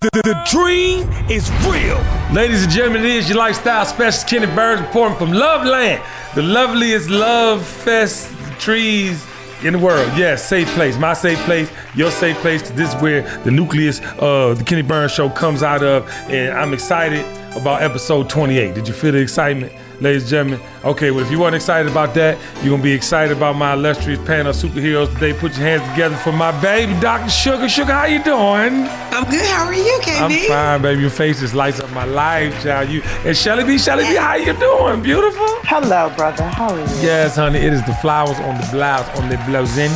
[0.00, 1.98] The, the- the dream is real.
[2.32, 6.02] Ladies and gentlemen, it is your lifestyle specialist Kenny Burns reporting from Loveland,
[6.34, 9.24] the loveliest love fest trees
[9.62, 10.06] in the world.
[10.16, 12.68] Yes, safe place, my safe place, your safe place.
[12.70, 16.74] This is where the nucleus of the Kenny Burns show comes out of, and I'm
[16.74, 17.24] excited
[17.56, 18.74] about episode 28.
[18.74, 19.72] Did you feel the excitement?
[20.00, 23.34] Ladies and gentlemen, okay, well, if you weren't excited about that, you're gonna be excited
[23.34, 25.32] about my illustrious panel of superheroes today.
[25.32, 27.30] Put your hands together for my baby, Dr.
[27.30, 27.66] Sugar.
[27.66, 28.86] Sugar, how you doing?
[29.10, 29.46] I'm good.
[29.46, 31.00] How are you, I'm fine, baby.
[31.00, 32.90] Your face just lights up my life, child.
[32.90, 35.02] You and Shelly B, Shelly B, how you doing?
[35.02, 35.46] Beautiful.
[35.64, 36.44] Hello, brother.
[36.44, 36.84] How are you?
[37.00, 37.60] Yes, honey.
[37.60, 39.90] It is the flowers on the blouse on the blousin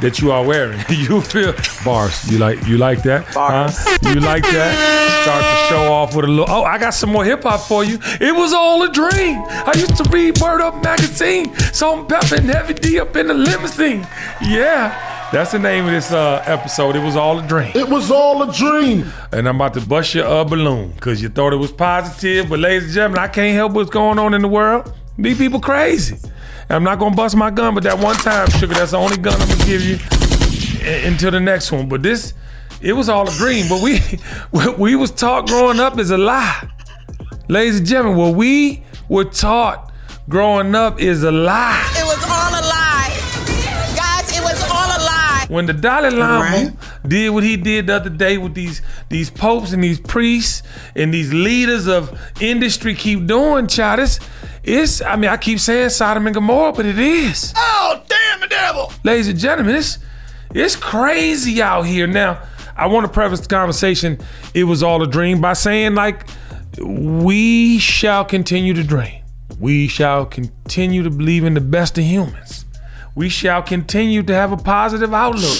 [0.00, 0.80] that you are wearing.
[0.88, 1.54] you feel
[1.84, 2.30] bars.
[2.30, 3.32] You like you like that?
[3.34, 3.74] Bars.
[3.76, 4.10] Huh?
[4.10, 4.72] You like that?
[5.22, 6.46] Start to show off with a little.
[6.48, 7.98] Oh, I got some more hip hop for you.
[8.20, 9.42] It was all a dream.
[9.48, 13.34] I used to read Word Up magazine, and Pepa and Heavy D up in the
[13.34, 14.06] limousine.
[14.42, 15.12] Yeah.
[15.32, 16.94] That's the name of this uh, episode.
[16.94, 17.72] It was all a dream.
[17.74, 19.10] It was all a dream.
[19.32, 22.48] And I'm about to bust your uh, balloon because you thought it was positive.
[22.48, 24.94] But ladies and gentlemen, I can't help what's going on in the world.
[25.18, 26.16] These people crazy.
[26.68, 29.16] And I'm not gonna bust my gun, but that one time, sugar, that's the only
[29.16, 29.98] gun I'm gonna give you
[31.04, 31.88] until the next one.
[31.88, 32.32] But this,
[32.84, 33.66] it was all a dream.
[33.68, 33.98] But we,
[34.50, 36.68] what we was taught growing up is a lie.
[37.48, 39.92] Ladies and gentlemen, what we were taught
[40.28, 41.82] growing up is a lie.
[41.96, 43.10] It was all a lie.
[43.96, 45.46] Guys, it was all a lie.
[45.48, 46.72] when the Dalai Lama Right.
[47.06, 50.62] did what he did the other day with these these popes and these priests
[50.96, 54.18] and these leaders of industry keep doing, child, it's,
[54.62, 57.52] it's I mean I keep saying Sodom and Gomorrah, but it is.
[57.56, 58.90] Oh, damn the devil.
[59.04, 59.98] Ladies and gentlemen, it's
[60.54, 62.06] it's crazy out here.
[62.06, 62.40] Now,
[62.76, 64.18] I want to preface the conversation,
[64.54, 66.26] it was all a dream, by saying like
[66.78, 69.22] we shall continue to dream.
[69.60, 72.64] We shall continue to believe in the best of humans.
[73.14, 75.58] We shall continue to have a positive outlook.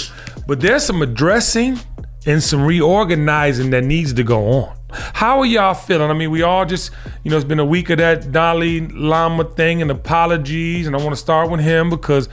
[0.49, 1.79] But there's some addressing
[2.27, 4.77] and some reorganizing that needs to go on.
[4.91, 6.11] How are y'all feeling?
[6.11, 6.91] I mean, we all just,
[7.23, 10.99] you know, it's been a week of that Dalai Lama thing and apologies, and I
[10.99, 12.29] want to start with him because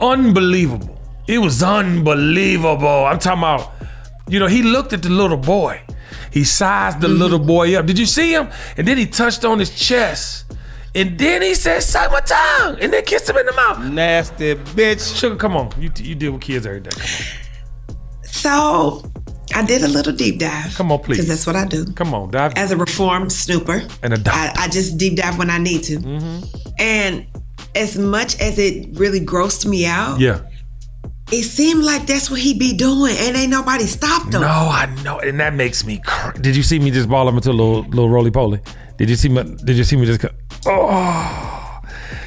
[0.00, 0.98] unbelievable.
[1.26, 3.06] It was unbelievable.
[3.06, 3.72] I'm talking about,
[4.30, 5.82] you know, he looked at the little boy.
[6.32, 7.86] He sized the little boy up.
[7.86, 8.48] Did you see him?
[8.76, 10.52] And then he touched on his chest.
[10.94, 12.78] And then he said, suck my tongue.
[12.80, 13.84] And then kissed him in the mouth.
[13.84, 15.18] Nasty bitch.
[15.18, 15.72] Sugar, come on.
[15.78, 16.90] You, you deal with kids every day.
[16.90, 18.26] Come on.
[18.26, 19.04] So,
[19.54, 20.74] I did a little deep dive.
[20.74, 21.16] Come on, please.
[21.16, 21.84] Because that's what I do.
[21.92, 22.54] Come on, dive.
[22.56, 24.60] As a reformed snooper, And a I, doctor.
[24.60, 25.98] I just deep dive when I need to.
[25.98, 26.72] Mm-hmm.
[26.78, 27.26] And
[27.74, 30.40] as much as it really grossed me out, yeah.
[31.32, 34.40] It seemed like that's what he be doing, and ain't nobody stopped him.
[34.42, 36.00] No, I know, and that makes me.
[36.04, 38.60] Cr- Did you see me just ball him into a little little roly poly?
[38.98, 39.42] Did you see me?
[39.64, 40.24] Did you see me just?
[40.66, 41.80] Oh,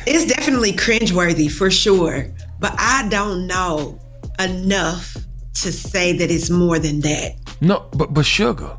[0.05, 2.27] It's definitely cringeworthy for sure,
[2.59, 3.99] but I don't know
[4.39, 5.15] enough
[5.55, 7.35] to say that it's more than that.
[7.61, 8.77] no, but but sugar.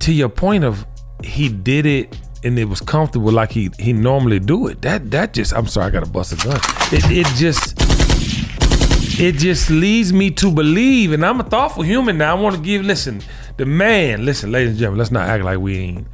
[0.00, 0.84] To your point of
[1.24, 2.14] he did it
[2.44, 4.82] and it was comfortable like he he normally do it.
[4.82, 6.60] That that just I'm sorry, I gotta bust a gun.
[6.92, 7.79] It it just
[9.20, 12.34] it just leads me to believe, and I'm a thoughtful human now.
[12.36, 13.20] I want to give listen,
[13.58, 16.06] the man, listen, ladies and gentlemen, let's not act like we ain't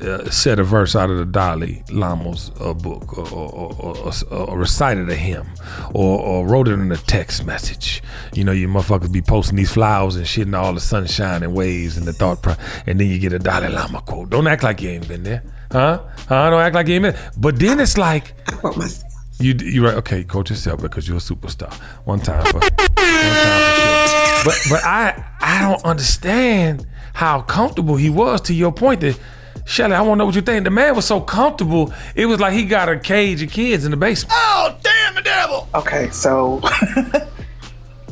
[0.00, 4.58] uh, said a verse out of the Dalai Lama's uh, book, or, or, or, or,
[4.58, 5.46] recited a hymn,
[5.92, 8.02] or, wrote it in a text message.
[8.32, 11.54] You know, you motherfuckers be posting these flowers and shit, and all the sunshine and
[11.54, 12.56] waves and the thought, pro-
[12.86, 14.30] and then you get a Dalai Lama quote.
[14.30, 16.02] Don't act like you ain't been there, huh?
[16.28, 16.50] Huh?
[16.50, 17.16] Don't act like you ain't been.
[17.36, 18.34] But then it's like.
[18.64, 19.02] I.
[19.38, 19.94] You you right?
[19.96, 21.72] Okay, coach yourself because you're a superstar.
[22.04, 24.44] One time for one time for sure.
[24.44, 28.40] But but I I don't understand how comfortable he was.
[28.42, 29.18] To your point that
[29.66, 30.64] Shelly, I want to know what you think.
[30.64, 31.92] The man was so comfortable.
[32.14, 34.32] It was like he got a cage of kids in the basement.
[34.34, 35.68] Oh, damn the devil.
[35.74, 37.28] Okay, so That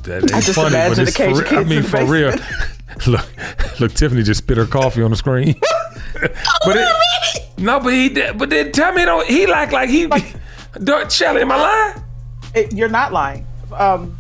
[0.23, 1.61] ain't I just funny, but imagine it's cage for of real.
[1.61, 2.34] I mean, in the for real.
[3.07, 5.55] look, look, Tiffany just spit her coffee on the screen.
[6.21, 8.37] but it, oh, no, but he did.
[8.37, 10.07] But then tell me, don't he like like he?
[10.07, 10.37] Don't-
[11.11, 12.05] Shelly, am I lying?
[12.55, 13.47] it, you're not lying.
[13.73, 14.19] Um,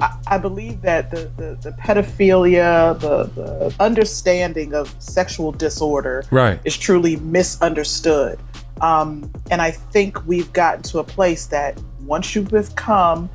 [0.00, 6.60] I, I believe that the, the, the pedophilia, the, the understanding of sexual disorder Right.
[6.64, 8.38] is truly misunderstood.
[8.80, 13.28] Um, and I think we've gotten to a place that once you become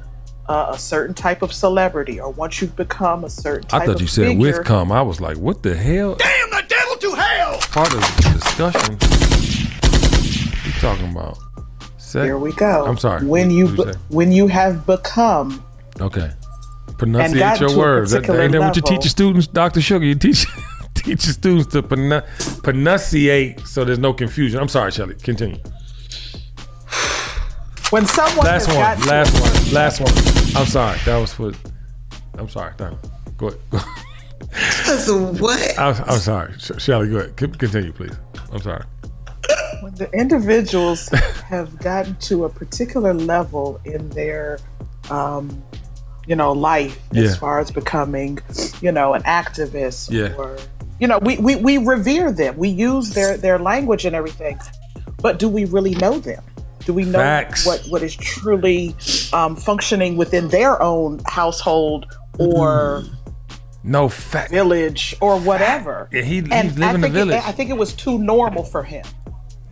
[0.48, 3.96] uh, a certain type of celebrity or once you've become a certain type I thought
[3.96, 4.92] of you said figure, with come.
[4.92, 6.16] I was like, what the hell?
[6.16, 7.60] Damn the devil to hell.
[7.72, 8.98] Part of the discussion.
[10.66, 11.38] You talking about?
[12.14, 12.26] Sex?
[12.26, 12.86] Here we go.
[12.86, 13.26] I'm sorry.
[13.26, 15.64] When you What you be- when you have become
[16.00, 16.30] Okay.
[16.92, 18.12] Pronunciate got your words.
[18.12, 19.82] That, particular ain't that what you teach your students, Dr.
[19.82, 20.06] Sugar?
[20.06, 20.46] You teach
[20.94, 22.22] teach your students to pronun-
[22.62, 24.60] pronunciate so there's no confusion.
[24.60, 25.16] I'm sorry, Shelly.
[25.16, 25.58] Continue.
[27.90, 28.86] when someone Last has one.
[28.86, 29.74] got to- Last one.
[29.74, 30.62] Last one.
[30.62, 31.00] I'm sorry.
[31.06, 31.52] That was for.
[32.38, 32.74] I'm sorry.
[32.78, 33.10] Thank you.
[33.38, 33.60] Go ahead.
[33.72, 33.80] Go.
[34.86, 35.12] Cause
[35.42, 35.80] what?
[35.80, 37.10] I'm, I'm sorry, Sh- Shelly.
[37.10, 37.36] Go ahead.
[37.38, 38.16] Continue, please.
[38.52, 38.84] I'm sorry.
[39.84, 41.10] When the individuals
[41.48, 44.60] have gotten to a particular level in their
[45.10, 45.62] um,
[46.26, 47.24] you know life Yeah.
[47.24, 48.40] as far as becoming
[48.82, 50.34] you know an activist Yeah.
[50.38, 50.58] or
[51.00, 54.58] you know we, we we revere them we use their their language and everything
[55.22, 56.42] but do we really know them
[56.86, 57.66] do we know Facts.
[57.66, 58.96] what what is truly
[59.34, 62.06] um, functioning within their own household
[62.40, 63.04] or
[63.84, 64.50] No fact.
[64.52, 67.36] village or whatever Yeah, he- he's and living I the village.
[67.44, 69.04] It, I think it was too normal for him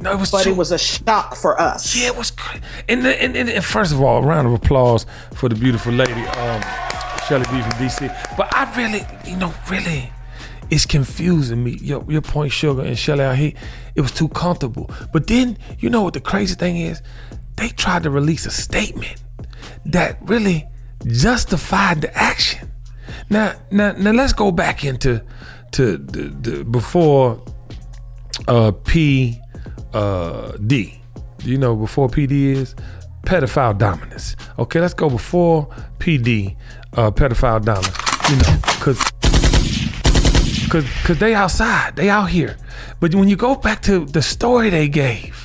[0.01, 0.31] No, it was.
[0.31, 2.31] but too- it was a shock for us Yeah, it was.
[2.31, 2.59] Cra-
[2.89, 5.06] and, the, and, and, and first of all, a round of applause
[5.36, 6.62] for the beautiful lady, um,
[7.27, 8.36] Shelly B from DC.
[8.38, 10.12] But I really, you know, really,
[10.69, 11.77] it's confusing me.
[11.81, 13.53] Your, your point, Sugar and Shelly out here,
[13.95, 14.89] it was too comfortable.
[15.13, 17.01] But then, you know what the crazy thing is?
[17.57, 19.21] They tried to release a statement
[19.86, 20.65] that really
[21.06, 22.71] justified the action.
[23.30, 25.24] Now, now, now, let's go back into
[25.74, 27.42] to the, the before
[28.47, 29.39] uh, P
[29.94, 31.00] uh, D.
[31.44, 32.76] You know, before PD is
[33.24, 34.36] pedophile dominance.
[34.60, 35.68] Okay, let's go before
[36.00, 36.56] PD,
[36.94, 37.98] uh, pedophile dominance.
[38.30, 39.02] You know, cause,
[40.70, 42.58] cause, cause they outside, they out here.
[43.00, 45.41] But when you go back to the story they gave,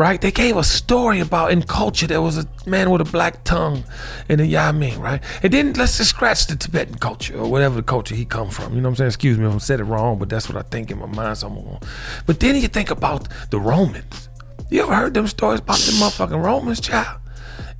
[0.00, 0.22] right?
[0.22, 3.84] They gave a story about in culture there was a man with a black tongue
[4.30, 5.22] in the Yamin, right?
[5.42, 8.74] And then let's just scratch the Tibetan culture or whatever the culture he come from.
[8.74, 9.08] You know what I'm saying?
[9.08, 11.36] Excuse me if I said it wrong, but that's what I think in my mind.
[11.36, 11.80] So
[12.24, 14.30] But then you think about the Romans.
[14.70, 17.20] You ever heard them stories about the motherfucking Romans, child?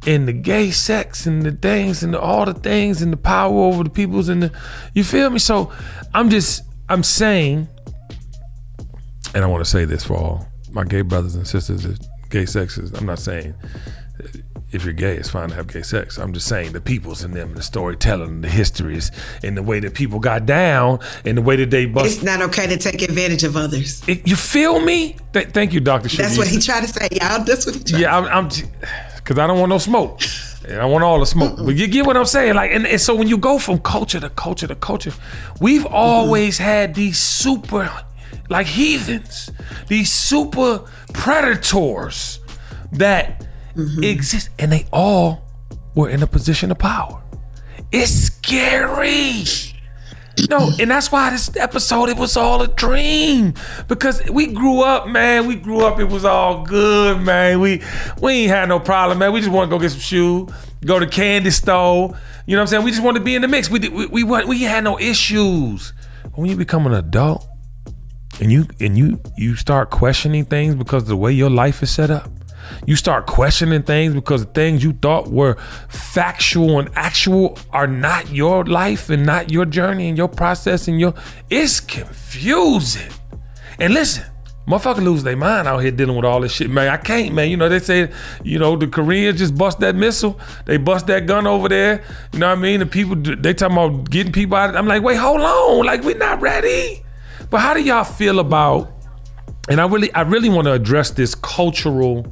[0.07, 3.51] And the gay sex and the things and the, all the things and the power
[3.51, 4.53] over the peoples and the,
[4.93, 5.39] you feel me?
[5.39, 5.73] So
[6.13, 7.67] I'm just, I'm saying,
[9.35, 12.47] and I want to say this for all my gay brothers and sisters that gay
[12.47, 13.55] sex is I'm not saying
[14.73, 17.33] if you're gay it's fine to have gay sex I'm just saying the peoples in
[17.33, 19.11] them the storytelling the histories
[19.43, 22.67] and the way that people got down and the way that they It's not okay
[22.69, 24.03] to take advantage of others.
[24.09, 26.09] it, you feel me Th- thank you Dr.
[26.17, 27.43] That's what he tried to say, y'all.
[27.45, 28.01] That's what he tried.
[28.01, 28.49] yeah I'm, I'm
[29.17, 30.21] because I don't want no smoke
[30.69, 33.01] and I want all the smoke but you get what I'm saying like and, and
[33.01, 35.13] so when you go from culture to culture to culture
[35.61, 37.91] we've always had these super
[38.51, 39.51] like heathens
[39.89, 42.41] these super predators
[42.93, 44.05] that mm-hmm.
[44.05, 45.43] exist and they all
[45.95, 47.23] were in a position of power
[47.91, 49.45] it's scary
[50.49, 53.55] no, and that's why this episode it was all a dream
[53.89, 55.47] because we grew up, man.
[55.47, 57.61] We grew up, it was all good, man.
[57.61, 57.83] We
[58.21, 59.33] we ain't had no problem, man.
[59.33, 60.49] We just want to go get some shoe,
[60.85, 62.17] go to candy store.
[62.47, 62.85] You know what I'm saying?
[62.85, 63.69] We just want to be in the mix.
[63.71, 65.93] We we we, we had no issues.
[66.35, 67.47] When you become an adult
[68.41, 72.11] and you and you you start questioning things because the way your life is set
[72.11, 72.31] up.
[72.87, 75.57] You start questioning things because the things you thought were
[75.89, 81.01] factual and actual are not your life and not your journey and your process and
[81.01, 81.15] your
[81.51, 83.11] it's confusing.
[83.79, 84.25] And listen,
[84.69, 86.89] motherfucker lose their mind out here dealing with all this shit, man.
[86.89, 87.51] I can't, man.
[87.51, 88.13] You know, they say,
[88.45, 90.39] you know, the Koreans just bust that missile.
[90.67, 92.05] They bust that gun over there.
[92.33, 92.81] You know what I mean?
[92.81, 94.77] The people, they talking about getting people out.
[94.77, 95.87] I'm like, wait, hold on.
[95.87, 97.03] Like, we're not ready.
[97.51, 98.93] But how do y'all feel about,
[99.69, 102.27] and I really, I really want to address this cultural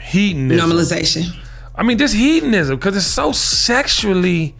[0.00, 0.70] hedonism.
[0.70, 1.36] Normalization.
[1.74, 4.54] I mean, this hedonism because it's so sexually,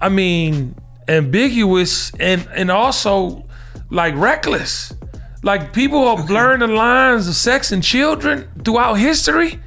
[0.00, 0.74] I mean,
[1.08, 3.46] ambiguous and and also
[3.90, 4.92] like reckless.
[5.42, 9.60] Like people are blurring the lines of sex and children throughout history.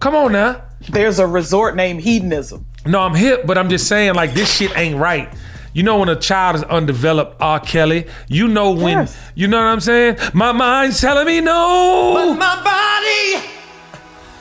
[0.00, 0.62] Come on now.
[0.90, 4.76] there's a resort named hedonism No, I'm hip, but I'm just saying like this shit
[4.78, 5.34] ain't right.
[5.78, 7.60] You know when a child is undeveloped, R.
[7.60, 8.08] Kelly.
[8.26, 8.98] You know when.
[8.98, 9.16] Yes.
[9.36, 10.16] You know what I'm saying?
[10.34, 12.14] My mind's telling me no.
[12.16, 13.48] But My body,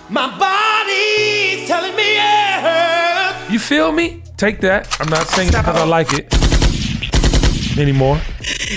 [0.09, 3.51] my body's telling me yes.
[3.51, 4.23] You feel me?
[4.37, 4.99] Take that.
[4.99, 6.33] I'm not saying it because I like it
[7.77, 8.19] anymore.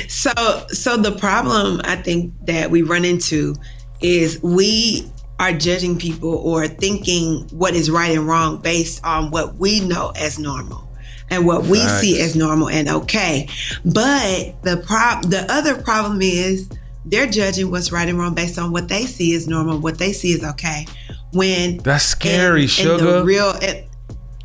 [0.09, 0.31] So,
[0.69, 3.55] so the problem I think that we run into
[4.02, 9.55] is we are judging people or thinking what is right and wrong based on what
[9.55, 10.89] we know as normal
[11.31, 13.49] and what we see as normal and okay.
[13.85, 16.69] But the prob the other problem is
[17.05, 20.13] they're judging what's right and wrong based on what they see as normal, what they
[20.13, 20.87] see as okay.
[21.33, 23.19] When That's scary, in sugar.
[23.19, 23.55] the real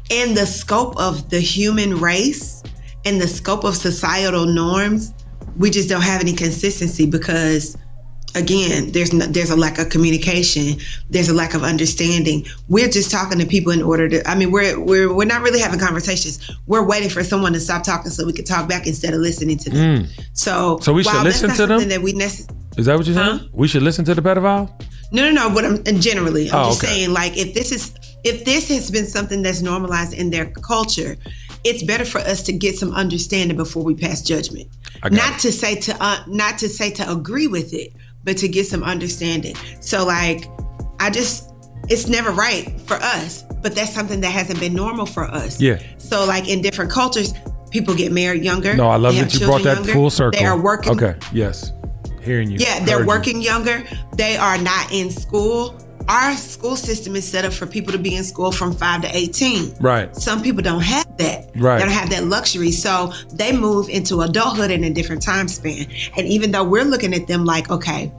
[0.10, 2.64] in the scope of the human race
[3.06, 5.14] and the scope of societal norms,
[5.58, 7.78] we just don't have any consistency because
[8.36, 12.46] again, there's no, there's a lack of communication, there's a lack of understanding.
[12.68, 15.60] We're just talking to people in order to I mean, we're we're we're not really
[15.60, 16.40] having conversations.
[16.68, 19.58] We're waiting for someone to stop talking so we can talk back instead of listening
[19.60, 20.08] to them.
[20.34, 20.84] So Mm.
[20.84, 21.90] So we should listen to them?
[21.90, 23.40] That we necess- Is that what you're saying?
[23.40, 23.48] Huh?
[23.54, 24.70] We should listen to the pedophile?
[25.12, 25.54] no, no, no.
[25.54, 26.94] But I'm generally, I'm Oh, just okay.
[26.94, 31.16] saying, like, if this is if this has been something that's normalized in their culture,
[31.64, 34.68] it's better for us to get some understanding before we pass judgment.
[35.04, 35.40] Not it.
[35.42, 37.94] to say to uh, not to say to agree with it,
[38.26, 39.56] but to get some understanding.
[39.80, 40.46] So like,
[41.00, 41.54] I just
[41.88, 45.62] it's never right for us, but that's something that hasn't been normal for us.
[45.62, 45.82] Yeah.
[45.98, 47.34] So like in different cultures,
[47.72, 48.76] people get married younger.
[48.76, 50.40] No, I love that you brought that children full circle.
[50.40, 50.94] They are working.
[50.94, 51.16] Okay.
[51.32, 51.72] Yes.
[52.22, 52.58] Hearing you.
[52.58, 53.08] Yeah, they're Heard you.
[53.08, 53.84] working younger.
[54.16, 55.80] They are not in school.
[56.08, 59.16] Our school system is set up for people to be in school from five to
[59.16, 59.74] eighteen.
[59.80, 60.16] Right.
[60.16, 61.50] Some people don't have that.
[61.56, 61.78] Right.
[61.80, 62.72] They don't have that luxury.
[62.72, 65.88] So they move into adulthood in a different time span.
[66.18, 68.12] And even though we're looking at them like, okay,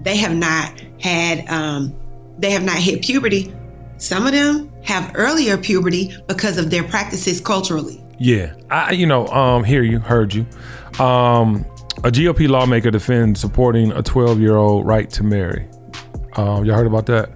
[0.00, 1.94] they have not had um,
[2.38, 3.54] they have not hit puberty,
[3.98, 8.02] some of them have earlier puberty because of their practices culturally.
[8.18, 10.46] Yeah, I you know um hear you, heard you.
[10.98, 11.66] Um,
[11.98, 15.68] a GOP lawmaker defends supporting a 12 year old right to marry.
[16.36, 17.30] Um, y'all heard about that?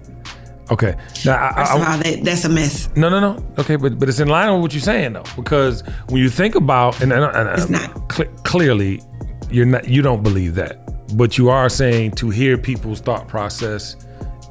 [0.71, 0.95] Okay.
[1.25, 2.89] Now, I, First I, of all, that, that's a mess.
[2.95, 3.43] no, no, no.
[3.57, 6.55] Okay, but but it's in line with what you're saying though, because when you think
[6.55, 8.09] about and, and, and It's not.
[8.09, 9.01] cle- clearly
[9.49, 10.77] you're not you don't believe that,
[11.17, 13.95] but you are saying to hear people's thought process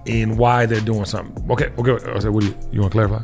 [0.07, 1.49] in why they're doing something.
[1.53, 2.11] Okay, okay.
[2.11, 3.23] I said, what do you you want to clarify?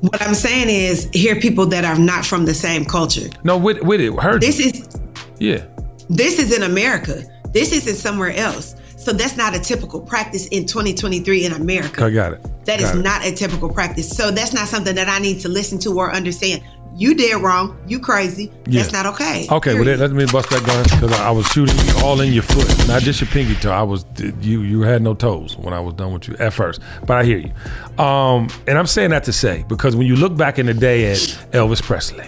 [0.00, 3.28] What I'm saying is, hear people that are not from the same culture.
[3.44, 4.48] No, with with it, heard you.
[4.48, 5.00] This is
[5.38, 5.64] yeah.
[6.08, 7.22] this is in America.
[7.52, 8.74] This isn't somewhere else.
[9.06, 12.06] So that's not a typical practice in 2023 in America.
[12.06, 12.64] I got it.
[12.64, 13.02] That is Got it.
[13.02, 14.08] not a typical practice.
[14.08, 16.64] So that's not something that I need to listen to or understand.
[16.96, 17.78] You did wrong.
[17.86, 18.50] You crazy.
[18.66, 18.82] Yeah.
[18.82, 19.46] That's not okay.
[19.48, 20.00] Okay, well, Period.
[20.00, 22.66] then, let me bust that gun because I was shooting you all in your foot,
[22.88, 23.70] not just your pinky toe.
[23.70, 24.04] I was
[24.40, 27.22] you you had no toes when I was done with you at first, but I
[27.22, 28.04] hear you.
[28.04, 31.12] Um, and I'm saying that to say because when you look back in the day
[31.12, 31.18] at
[31.52, 32.26] Elvis Presley,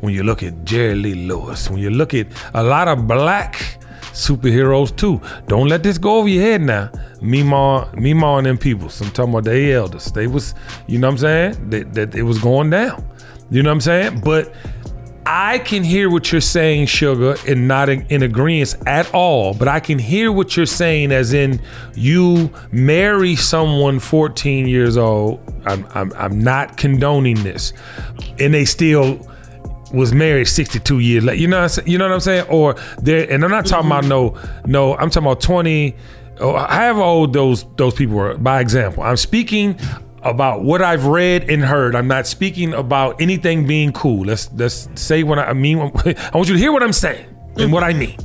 [0.00, 3.78] when you look at Jerry Lee Lewis, when you look at a lot of black
[4.16, 6.90] superheroes too, don't let this go over your head now.
[7.20, 10.06] Mima, Mima and them people, I'm talking about they elders.
[10.06, 10.54] They was,
[10.86, 11.70] you know what I'm saying?
[11.70, 13.04] That, that it was going down.
[13.50, 14.20] You know what I'm saying?
[14.20, 14.52] But
[15.28, 19.54] I can hear what you're saying, Sugar, and not in, in agreement at all.
[19.54, 21.60] But I can hear what you're saying, as in
[21.94, 25.40] you marry someone 14 years old.
[25.66, 27.72] I'm, I'm, I'm not condoning this,
[28.38, 29.28] and they still
[29.96, 31.40] was married 62 years later.
[31.40, 31.88] You know, what I'm saying?
[31.88, 32.46] you know what I'm saying?
[32.48, 34.70] Or there, and I'm not talking about mm-hmm.
[34.70, 34.96] no, no.
[34.96, 35.96] I'm talking about 20,
[36.40, 38.36] or however old those those people were.
[38.36, 39.78] By example, I'm speaking
[40.22, 41.94] about what I've read and heard.
[41.94, 44.26] I'm not speaking about anything being cool.
[44.26, 45.78] Let's let's say what I mean.
[45.80, 47.26] I want you to hear what I'm saying
[47.56, 48.00] and what I mm-hmm.
[48.00, 48.18] mean.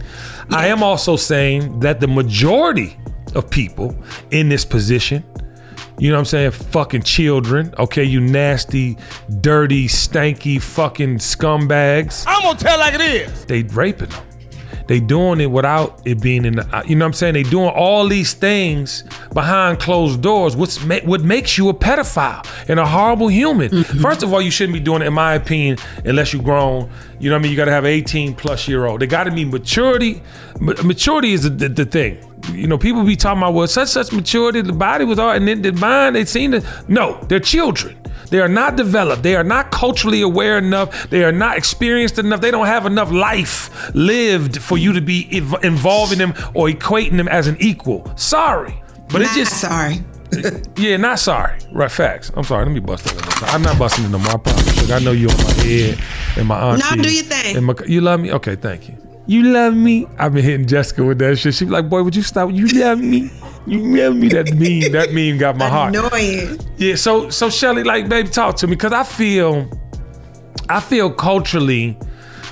[0.49, 2.97] I am also saying that the majority
[3.35, 3.95] of people
[4.31, 5.23] in this position,
[6.01, 8.97] you know what I'm saying, fucking children, okay, you nasty,
[9.39, 13.45] dirty, stanky, fucking scumbags, I'm gonna tell like it is.
[13.45, 14.25] they raping them.
[14.87, 17.35] They doing it without it being in the, uh, you know what I'm saying?
[17.35, 20.55] They doing all these things behind closed doors.
[20.55, 23.69] What's ma- what makes you a pedophile and a horrible human?
[23.69, 23.99] Mm-hmm.
[23.99, 26.89] First of all, you shouldn't be doing it, in my opinion, unless you're grown.
[27.19, 27.51] You know what I mean?
[27.51, 29.01] You got to have 18 plus year old.
[29.01, 30.21] They got to be maturity.
[30.59, 32.17] Ma- maturity is the, the, the thing.
[32.49, 34.61] You know, people be talking about well, such such maturity.
[34.61, 36.15] The body was all, and then the mind.
[36.15, 37.19] They seem to no.
[37.27, 37.97] They're children.
[38.29, 39.23] They are not developed.
[39.23, 41.09] They are not culturally aware enough.
[41.09, 42.39] They are not experienced enough.
[42.39, 47.17] They don't have enough life lived for you to be inv- involving them or equating
[47.17, 48.09] them as an equal.
[48.15, 48.81] Sorry,
[49.11, 50.03] but it's just sorry.
[50.77, 51.59] yeah, not sorry.
[51.73, 52.31] Right, facts.
[52.35, 52.65] I'm sorry.
[52.65, 53.43] Let me bust that.
[53.53, 54.35] I'm not busting it no more.
[54.35, 54.81] I promise.
[54.81, 55.99] Look, I know you on my head
[56.37, 56.95] and my auntie.
[56.95, 57.57] No, do your thing.
[57.57, 58.31] And my, you love me?
[58.31, 58.97] Okay, thank you.
[59.31, 60.07] You love me?
[60.17, 61.53] I've been hitting Jessica with that shit.
[61.53, 62.51] She be like, boy, would you stop?
[62.51, 63.31] You love me?
[63.65, 64.27] You love me?
[64.27, 65.95] That meme, that meme got my heart.
[65.95, 66.59] Annoying.
[66.75, 69.69] Yeah, so so Shelly, like, baby, talk to me because I feel,
[70.67, 71.97] I feel culturally,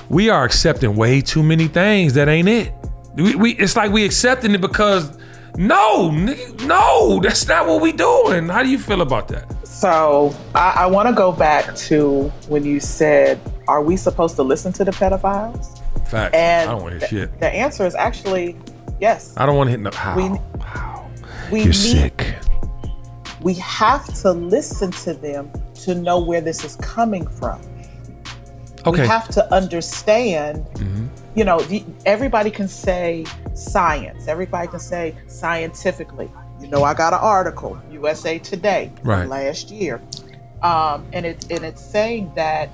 [0.08, 2.72] we are accepting way too many things that ain't it.
[3.14, 5.18] We, we it's like we accepting it because
[5.58, 8.48] no, no, that's not what we doing.
[8.48, 9.54] How do you feel about that?
[9.66, 14.42] So I, I want to go back to when you said, "Are we supposed to
[14.42, 15.79] listen to the pedophiles?"
[16.10, 16.34] Fact.
[16.34, 17.40] And I don't want to hear shit.
[17.40, 18.56] the answer is actually
[19.00, 19.32] yes.
[19.36, 19.90] I don't want to hit no.
[19.92, 20.16] How?
[20.16, 21.10] We- how?
[21.52, 22.34] We You're need, sick.
[23.40, 25.50] we have to listen to them
[25.82, 27.60] to know where this is coming from.
[28.86, 29.02] Okay.
[29.02, 30.64] We have to understand.
[30.74, 31.06] Mm-hmm.
[31.34, 33.24] You know, the, everybody can say
[33.54, 34.26] science.
[34.26, 36.30] Everybody can say scientifically.
[36.60, 39.26] You know, I got an article, USA Today, Right.
[39.28, 40.00] last year,
[40.62, 42.68] um, and it and it's saying that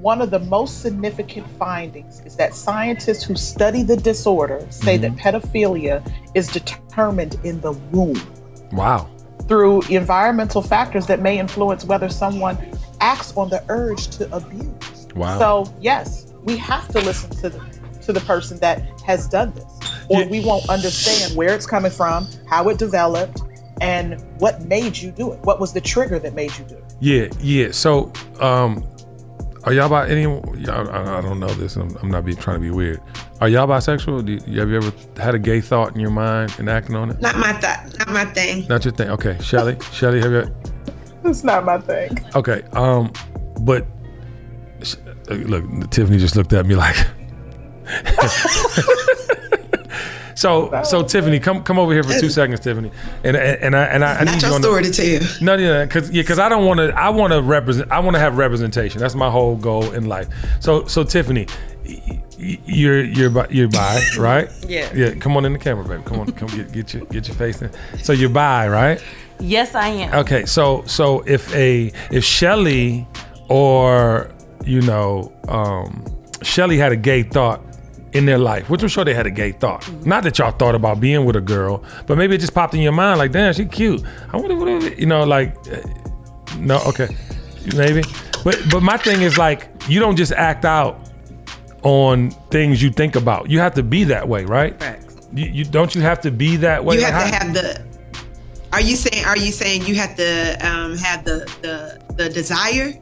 [0.00, 5.12] one of the most significant findings is that scientists who study the disorder say that
[5.12, 5.36] Mm-hmm.
[5.36, 8.20] pedophilia is determined in the womb
[8.72, 9.08] wow.
[9.48, 12.58] through environmental factors that may influence whether someone
[13.00, 15.06] acts on the urge to abuse.
[15.14, 15.38] Wow.
[15.38, 19.64] So yes, we have to listen to the to the person that has done this,
[20.08, 20.28] or Yeah.
[20.28, 23.42] we won't understand where it's coming from, how it developed,
[23.80, 25.40] and what made you do it.
[25.42, 26.84] What was the trigger that made you do it?
[27.00, 27.72] Yeah, yeah.
[27.72, 28.84] So, um,
[29.66, 30.22] are y'all about any?
[30.22, 31.74] Y'all, I, I don't know this.
[31.74, 33.00] I'm, I'm not being trying to be weird.
[33.40, 34.24] Are y'all bisexual?
[34.24, 37.10] Do you, have you ever had a gay thought in your mind and acting on
[37.10, 37.20] it?
[37.20, 37.98] Not my thought.
[37.98, 38.66] Not my thing.
[38.68, 39.10] Not your thing.
[39.10, 39.76] Okay, Shelly.
[39.92, 40.54] Shelly, have you?
[41.24, 42.16] It's not my thing.
[42.36, 42.62] Okay.
[42.72, 43.12] Um,
[43.60, 43.84] but
[45.28, 46.96] look, Tiffany just looked at me like.
[50.36, 52.92] so, so Tiffany, come come over here for two seconds, Tiffany,
[53.24, 54.90] and and, and I and I, I Not need you your on the- story to
[54.92, 55.20] tell you.
[55.40, 56.92] No, yeah, because yeah, because I don't want to.
[56.96, 57.90] I want to represent.
[57.90, 59.00] I want to have representation.
[59.00, 60.28] That's my whole goal in life.
[60.60, 61.46] So, so Tiffany,
[61.84, 64.48] y- y- you're you're bi, you're bi, right?
[64.68, 64.92] Yeah.
[64.94, 65.14] Yeah.
[65.14, 66.02] Come on in the camera, baby.
[66.04, 67.70] Come on, come get get your get your face in.
[68.02, 69.02] So you're bi, right?
[69.40, 70.14] Yes, I am.
[70.20, 70.44] Okay.
[70.46, 73.06] So so if a if Shelly
[73.48, 74.30] or
[74.64, 76.04] you know um,
[76.42, 77.62] Shelly had a gay thought
[78.16, 79.88] in their life, which I'm sure they had a gay thought.
[80.06, 82.80] Not that y'all thought about being with a girl, but maybe it just popped in
[82.80, 84.02] your mind like, damn, she cute.
[84.32, 85.80] I wonder what it- you know, like uh,
[86.58, 87.08] no, okay,
[87.76, 88.02] maybe.
[88.44, 91.08] But but my thing is like you don't just act out
[91.82, 93.50] on things you think about.
[93.50, 94.78] You have to be that way, right?
[94.78, 95.16] Facts.
[95.32, 96.96] You, you don't you have to be that way.
[96.96, 97.86] You Like, have to have the.
[98.72, 99.24] Are you saying?
[99.24, 102.92] Are you saying you have to um, have the the the desire?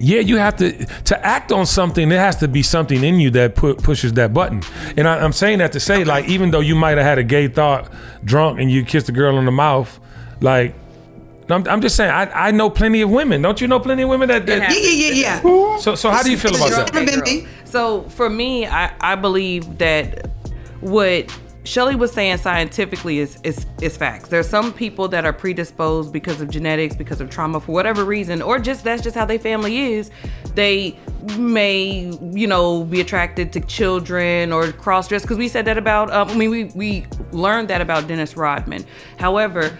[0.00, 2.08] Yeah, you have to to act on something.
[2.08, 4.62] There has to be something in you that put pushes that button.
[4.96, 7.24] And I, I'm saying that to say, like, even though you might have had a
[7.24, 7.92] gay thought,
[8.24, 9.98] drunk, and you kissed a girl on the mouth,
[10.40, 10.74] like,
[11.48, 13.42] I'm, I'm just saying, I, I know plenty of women.
[13.42, 14.48] Don't you know plenty of women that?
[14.48, 14.60] Yeah.
[14.60, 15.78] that Yeah, yeah, yeah, yeah.
[15.78, 16.94] so so how do you feel about that?
[16.94, 17.46] never been me.
[17.64, 20.30] So for me, I, I believe that
[20.80, 21.30] what
[21.64, 24.28] Shelly was saying scientifically is, is is facts.
[24.28, 28.42] There's some people that are predisposed because of genetics, because of trauma, for whatever reason,
[28.42, 30.10] or just that's just how their family is.
[30.54, 30.98] They
[31.38, 35.22] may, you know, be attracted to children or cross dress.
[35.22, 36.12] Because we said that about.
[36.12, 38.84] Um, I mean, we we learned that about Dennis Rodman.
[39.18, 39.70] However,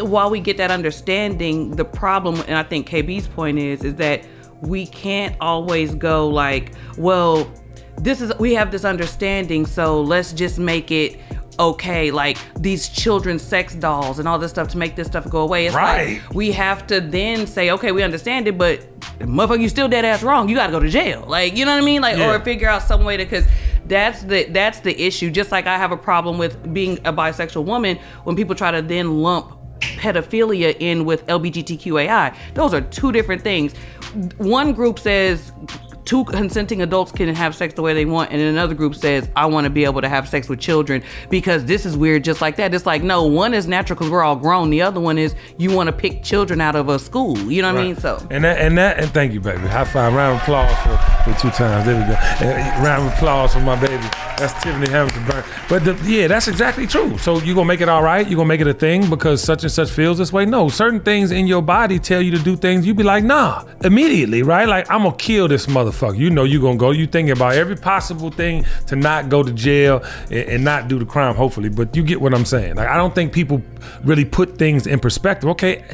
[0.00, 4.24] while we get that understanding, the problem, and I think KB's point is, is that
[4.62, 7.52] we can't always go like, well,
[7.98, 11.18] this is we have this understanding, so let's just make it
[11.58, 15.42] okay, like these children's sex dolls and all this stuff to make this stuff go
[15.42, 15.66] away.
[15.66, 16.20] It's Right.
[16.24, 18.80] like we have to then say, okay, we understand it, but
[19.20, 20.48] motherfucker, you still dead ass wrong.
[20.48, 21.24] You gotta go to jail.
[21.28, 22.02] Like, you know what I mean?
[22.02, 22.34] Like, Yeah.
[22.34, 23.44] or figure out some way to because
[23.86, 25.30] that's the that's the issue.
[25.30, 28.82] Just like I have a problem with being a bisexual woman when people try to
[28.82, 32.34] then lump pedophilia in with LGBTQAI.
[32.54, 33.74] Those are two different things.
[34.38, 35.52] One group says
[36.04, 39.46] two consenting adults can have sex the way they want, and another group says I
[39.46, 42.56] want to be able to have sex with children because this is weird, just like
[42.56, 42.74] that.
[42.74, 44.70] It's like no, one is natural because we're all grown.
[44.70, 47.36] The other one is you want to pick children out of a school.
[47.38, 47.96] You know what I mean?
[47.96, 49.60] So And that and that and thank you, baby.
[49.60, 51.86] High five, round of applause for, two times.
[51.86, 52.12] There we go.
[52.12, 54.02] Uh, round of applause for my baby.
[54.36, 55.44] That's Tiffany Hamilton Burn.
[55.68, 57.16] But the, yeah, that's exactly true.
[57.18, 58.28] So you gonna make it all right?
[58.28, 60.44] You gonna make it a thing because such and such feels this way?
[60.44, 62.86] No, certain things in your body tell you to do things.
[62.86, 64.68] You be like, nah, immediately, right?
[64.68, 66.18] Like I'm gonna kill this motherfucker.
[66.18, 66.90] You know you gonna go.
[66.90, 70.98] You thinking about every possible thing to not go to jail and, and not do
[70.98, 71.34] the crime.
[71.34, 72.74] Hopefully, but you get what I'm saying.
[72.74, 73.62] Like I don't think people
[74.02, 75.48] really put things in perspective.
[75.50, 75.84] Okay,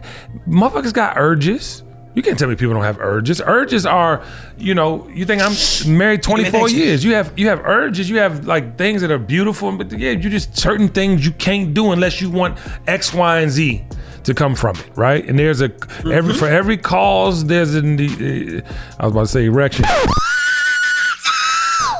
[0.48, 1.84] motherfuckers got urges.
[2.14, 3.40] You can't tell me people don't have urges.
[3.40, 4.24] Urges are,
[4.58, 7.04] you know, you think I'm married 24 years.
[7.04, 8.10] You have you have urges.
[8.10, 11.72] You have like things that are beautiful, but yeah, you just certain things you can't
[11.72, 13.84] do unless you want X, Y, and Z
[14.24, 15.24] to come from it, right?
[15.24, 15.70] And there's a
[16.04, 18.60] every for every cause there's an uh,
[18.98, 19.84] I was about to say erection.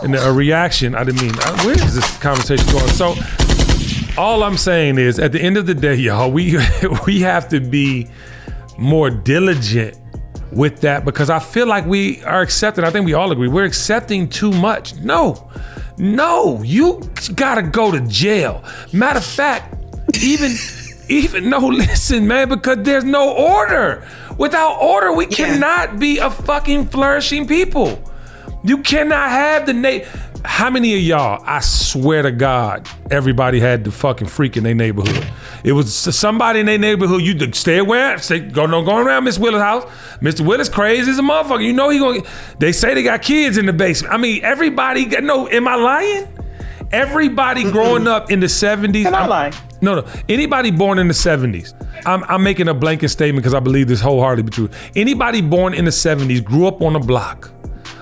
[0.02, 0.94] And a reaction.
[0.94, 1.34] I didn't mean.
[1.38, 2.88] uh, Where is this conversation going?
[2.88, 3.14] So,
[4.16, 6.56] all I'm saying is, at the end of the day, y'all, we
[7.06, 8.08] we have to be
[8.80, 9.96] more diligent
[10.52, 12.84] with that because I feel like we are accepting.
[12.84, 14.96] I think we all agree we're accepting too much.
[14.96, 15.50] No,
[15.98, 17.00] no, you
[17.34, 18.64] gotta go to jail.
[18.92, 19.76] Matter of fact,
[20.22, 20.52] even
[21.08, 24.06] even no, listen, man, because there's no order.
[24.38, 28.02] Without order, we cannot be a fucking flourishing people.
[28.64, 30.04] You cannot have the name.
[30.44, 31.42] How many of y'all?
[31.46, 35.26] I swear to God, everybody had the fucking freak in their neighborhood.
[35.64, 37.22] It was somebody in their neighborhood.
[37.22, 38.16] You stay aware.
[38.18, 39.84] Stay, go no go around Miss Willis' house.
[40.20, 40.46] Mr.
[40.46, 41.64] Willis crazy as a motherfucker.
[41.64, 42.20] You know he gonna.
[42.58, 44.14] They say they got kids in the basement.
[44.14, 45.04] I mean, everybody.
[45.04, 46.26] got- No, am I lying?
[46.90, 49.02] Everybody growing up in the seventies.
[49.04, 49.52] You're not lying.
[49.82, 50.06] No, no.
[50.28, 51.72] Anybody born in the 70s,
[52.04, 54.68] I'm, I'm making a blanket statement because I believe this wholeheartedly true.
[54.94, 57.50] Anybody born in the 70s grew up on a block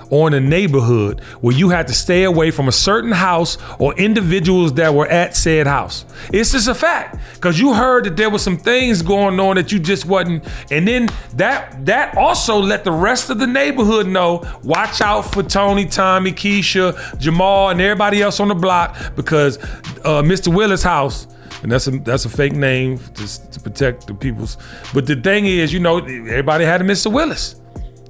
[0.09, 3.93] or in a neighborhood where you had to stay away from a certain house or
[3.97, 6.05] individuals that were at said house.
[6.33, 9.71] It's just a fact because you heard that there was some things going on that
[9.71, 14.43] you just wasn't, and then that that also let the rest of the neighborhood know.
[14.63, 19.57] Watch out for Tony, Tommy, Keisha, Jamal, and everybody else on the block because
[20.03, 20.53] uh, Mr.
[20.53, 21.27] Willis' house
[21.61, 24.57] and that's a that's a fake name to, to protect the people's.
[24.93, 27.11] But the thing is, you know, everybody had a Mr.
[27.11, 27.55] Willis.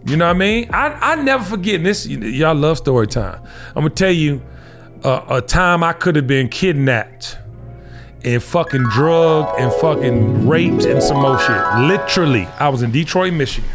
[0.10, 0.70] You know what I mean?
[0.74, 2.08] I I never forget this.
[2.08, 3.42] Y'all love story time.
[3.70, 4.42] I'm gonna tell you.
[5.04, 7.38] a, a time I could have been kidnapped
[8.24, 11.62] and fucking drugged and fucking raped and some more shit.
[11.88, 13.70] Literally, I was in Detroit, Michigan.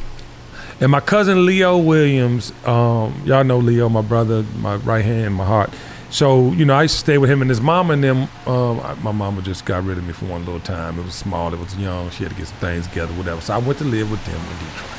[0.81, 5.47] And my cousin Leo Williams, um, y'all know Leo, my brother, my right hand, my
[5.47, 5.71] heart.
[6.11, 8.29] So, you know, I used to stay with him and his mom and them.
[8.47, 10.99] Um, my mama just got rid of me for one little time.
[10.99, 12.11] It was small, it was young.
[12.11, 13.41] She had to get some things together, whatever.
[13.41, 14.91] So I went to live with them in Detroit.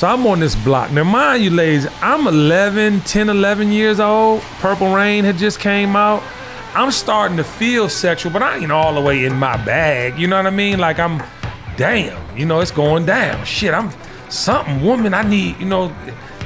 [0.00, 0.90] So I'm on this block.
[0.92, 4.40] Now, mind you, ladies, I'm 11, 10, 11 years old.
[4.58, 6.22] Purple Rain had just came out.
[6.72, 10.18] I'm starting to feel sexual, but I ain't all the way in my bag.
[10.18, 10.78] You know what I mean?
[10.78, 11.22] Like I'm,
[11.76, 13.44] damn, you know, it's going down.
[13.44, 13.92] Shit, I'm
[14.30, 15.12] something woman.
[15.12, 15.94] I need, you know,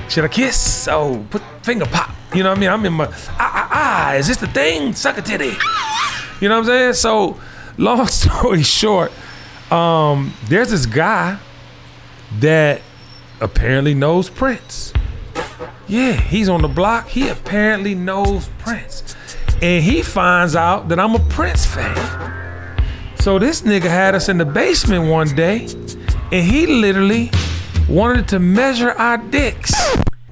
[0.09, 0.89] should I kiss?
[0.89, 2.11] Oh, put finger pop.
[2.35, 2.71] You know what I mean?
[2.71, 4.95] I'm in my, ah, ah, ah, is this the thing?
[4.95, 5.53] Suck a titty.
[6.41, 6.95] You know what I'm saying?
[6.95, 7.39] So,
[7.79, 9.13] long story short,
[9.71, 11.39] um, there's this guy
[12.41, 12.81] that
[13.41, 14.93] apparently knows Prince.
[15.87, 17.09] Yeah, he's on the block.
[17.09, 19.17] He apparently knows Prince.
[19.61, 22.77] And he finds out that I'm a Prince fan.
[23.19, 25.67] So this nigga had us in the basement one day,
[26.33, 27.31] and he literally
[27.89, 29.73] wanted to measure our dicks.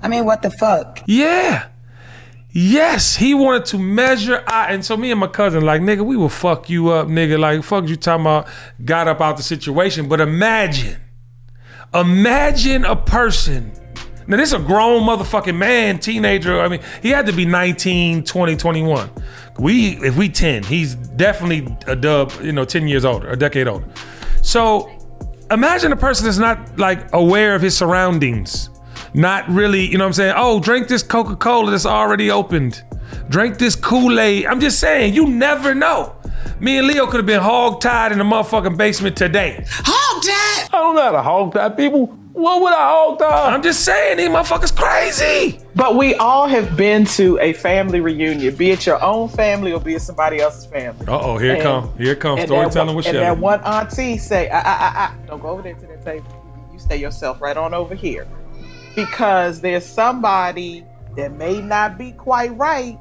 [0.02, 1.00] I mean, what the fuck?
[1.06, 1.68] Yeah.
[2.50, 6.18] Yes, he wanted to measure I and so me and my cousin, like, nigga, we
[6.18, 7.38] will fuck you up, nigga.
[7.38, 8.46] Like, fuck you talking about
[8.84, 10.06] got up out the situation.
[10.06, 10.98] But imagine,
[11.94, 13.72] imagine a person.
[14.26, 16.60] Now, this is a grown motherfucking man, teenager.
[16.60, 19.10] I mean, he had to be 19, 20, 21.
[19.58, 23.66] We, if we 10, he's definitely a dub, you know, 10 years older, a decade
[23.66, 23.86] older.
[24.42, 24.90] So
[25.50, 28.70] imagine a person that's not like aware of his surroundings
[29.14, 30.34] not really, you know what I'm saying?
[30.36, 32.82] Oh, drink this Coca Cola that's already opened.
[33.32, 34.44] Drink this Kool Aid.
[34.44, 36.14] I'm just saying, you never know.
[36.60, 39.64] Me and Leo could have been hog tied in the motherfucking basement today.
[39.70, 40.68] Hog tied.
[40.70, 42.08] I don't know how to hog tie people.
[42.34, 43.54] What would I hog tie?
[43.54, 45.58] I'm just saying, these motherfuckers crazy.
[45.74, 49.80] But we all have been to a family reunion, be it your own family or
[49.80, 51.06] be it somebody else's family.
[51.08, 51.96] Uh oh, here it And- come.
[51.96, 52.42] Here it comes.
[52.42, 53.24] Storytelling one, with and Shelly.
[53.24, 56.26] that one auntie say, ah, ah, ah, ah, don't go over there to that table.
[56.70, 58.26] You stay yourself right on over here.
[58.94, 60.84] Because there's somebody
[61.16, 62.98] that may not be quite right.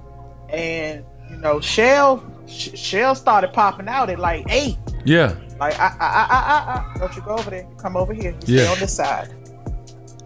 [0.51, 4.77] And, you know, Shell, Shell started popping out at like eight.
[5.05, 5.35] Yeah.
[5.59, 6.99] Like, ah, ah, ah, ah, ah.
[6.99, 7.67] Don't you go over there.
[7.77, 8.31] Come over here.
[8.45, 8.63] You Yeah.
[8.63, 9.29] Stay on this side.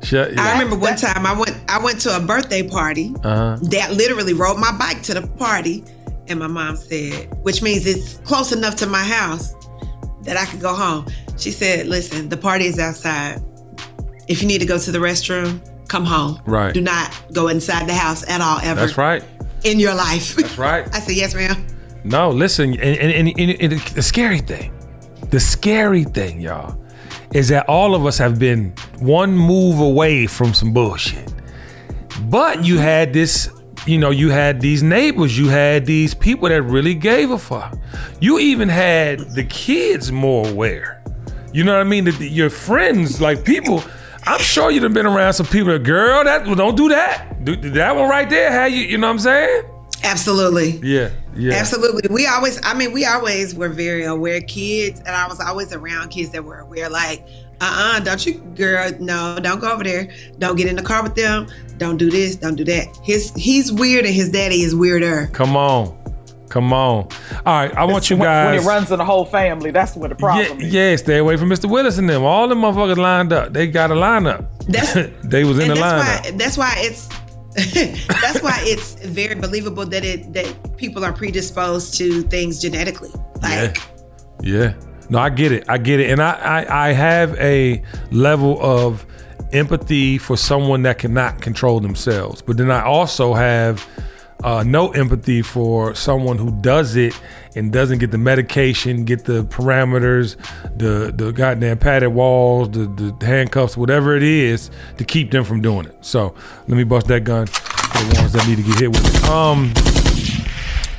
[0.04, 3.58] Shut, I remember one time I went I went to a birthday party Uh-huh.
[3.72, 5.84] that literally rode my bike to the party,
[6.28, 9.56] and my mom said, which means it's close enough to my house
[10.24, 11.08] that I could go home.
[11.38, 13.42] She said, "Listen, the party is outside.
[14.28, 16.40] If you need to go to the restroom, come home.
[16.46, 16.74] Right.
[16.74, 19.24] Do not go inside the house at all ever That's right.
[19.66, 20.88] In your life." That's right.
[20.94, 21.66] I said, "Yes, ma'am."
[22.04, 24.72] No, listen, and, and, and, and, and the scary thing,
[25.32, 26.80] the scary thing, y'all,
[27.34, 31.34] is that all of us have been one move away from some bullshit.
[32.30, 33.50] But you had this,
[33.88, 37.78] you know, you had these neighbors, you had these people that really gave a fuck.
[38.22, 41.04] You even had the kids more aware.
[41.54, 42.06] You know what I mean?
[42.06, 43.84] That your friends, like people,
[44.28, 47.44] I'm sure you'd have been around some people that, girl, that don't do that.
[47.46, 49.64] Do, that one right there, how you, you know what I'm saying?
[50.04, 50.80] Absolutely.
[50.84, 51.54] Yeah, yeah.
[51.54, 52.14] Absolutely.
[52.14, 56.10] We always, I mean, we always were very aware kids, and I was always around
[56.10, 57.28] kids that were aware, like,
[57.62, 60.12] uh uh-uh, uh, don't you, girl, no, don't go over there.
[60.40, 61.48] Don't get in the car with them.
[61.78, 62.88] Don't do this, don't do that.
[63.04, 65.28] His He's weird, and his daddy is weirder.
[65.34, 65.98] Come on.
[66.56, 67.10] Come on.
[67.46, 68.46] All right, I want you When- guys.
[68.46, 70.74] When it runs in the whole family, that's when the problem yeah, is.
[70.74, 71.70] yeah, stay away from Mr.
[71.70, 72.24] Willis and them.
[72.24, 73.52] All the motherfuckers lined up.
[73.52, 74.46] They got a lineup.
[74.66, 76.32] That's- they was in the that's lineup.
[76.32, 77.10] why, that's why it's.
[78.22, 83.12] that's why it's very believable that it that people are predisposed to things genetically.
[83.42, 83.78] Like
[84.42, 84.76] Yeah.
[85.10, 85.66] No, I get it.
[85.70, 86.10] I get it.
[86.10, 86.32] And I,
[86.64, 89.06] I, I have a level of
[89.52, 92.42] empathy for someone that cannot control themselves.
[92.42, 93.86] But then I also have
[94.46, 97.20] uh, no empathy for someone who does it
[97.56, 100.36] and doesn't get the medication, get the parameters,
[100.78, 105.62] the the goddamn padded walls, the, the handcuffs, whatever it is to keep them from
[105.62, 105.98] doing it.
[106.02, 106.36] So
[106.68, 109.30] let me bust that gun for the ones that need to get hit with it.
[109.30, 109.74] Um,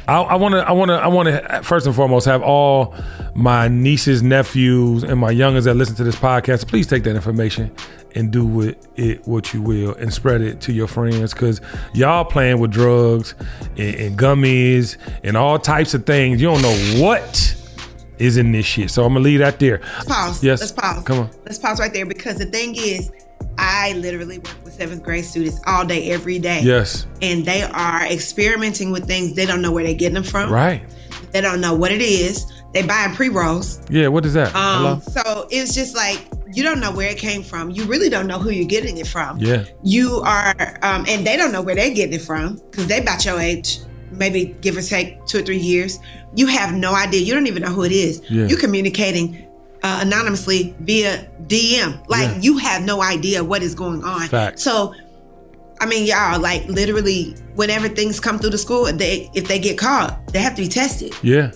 [0.09, 2.95] I want to, I want to, I want to first and foremost have all
[3.35, 6.69] my nieces, nephews, and my youngers that listen to this podcast.
[6.69, 7.75] Please take that information
[8.14, 11.61] and do with it what you will, and spread it to your friends because
[11.92, 13.35] y'all playing with drugs
[13.77, 16.40] and, and gummies and all types of things.
[16.40, 17.55] You don't know what
[18.19, 18.90] is in this shit.
[18.90, 19.81] So I'm gonna leave that there.
[19.81, 20.45] Let's pause.
[20.45, 20.61] Yes.
[20.61, 21.05] Let's pause.
[21.05, 21.31] Come on.
[21.45, 23.11] Let's pause right there because the thing is,
[23.66, 26.61] I literally work with seventh grade students all day, every day.
[26.62, 27.07] Yes.
[27.20, 30.52] And they are experimenting with things they don't know where they're getting them from.
[30.52, 30.83] Right.
[31.33, 32.50] They don't know what it is.
[32.72, 33.81] They buying pre rolls.
[33.90, 34.09] Yeah.
[34.09, 34.55] What is that?
[34.55, 35.00] Um, Hello.
[35.00, 37.70] so it's just like you don't know where it came from.
[37.70, 39.38] You really don't know who you're getting it from.
[39.38, 39.64] Yeah.
[39.83, 43.24] You are, um, and they don't know where they're getting it from because they about
[43.24, 43.81] your age.
[44.12, 45.98] maybe give or take two or three years.
[46.35, 47.20] You have no idea.
[47.20, 48.22] You don't even know who it is.
[48.31, 48.46] Yeah.
[48.46, 49.46] You're communicating
[49.87, 52.07] uh, anonymously via DM.
[52.09, 52.38] Like Yeah.
[52.40, 54.27] you have no idea what is going on.
[54.29, 54.62] Facts.
[54.62, 54.92] So,
[55.81, 59.79] I mean, y'all like literally whenever things come through the school, they if they get
[59.79, 61.14] caught, they have to be tested.
[61.22, 61.53] Yeah.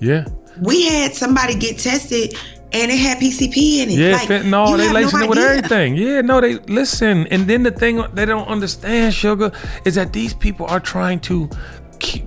[0.00, 0.24] Yeah.
[0.60, 2.34] We had somebody get tested
[2.72, 3.98] and it had PCP in it.
[3.98, 5.96] Yeah, like, fentanyl, they lacing no it with everything.
[5.96, 7.26] Yeah, no, they listen.
[7.28, 9.52] And then the thing they don't understand, sugar,
[9.84, 11.50] is that these people are trying to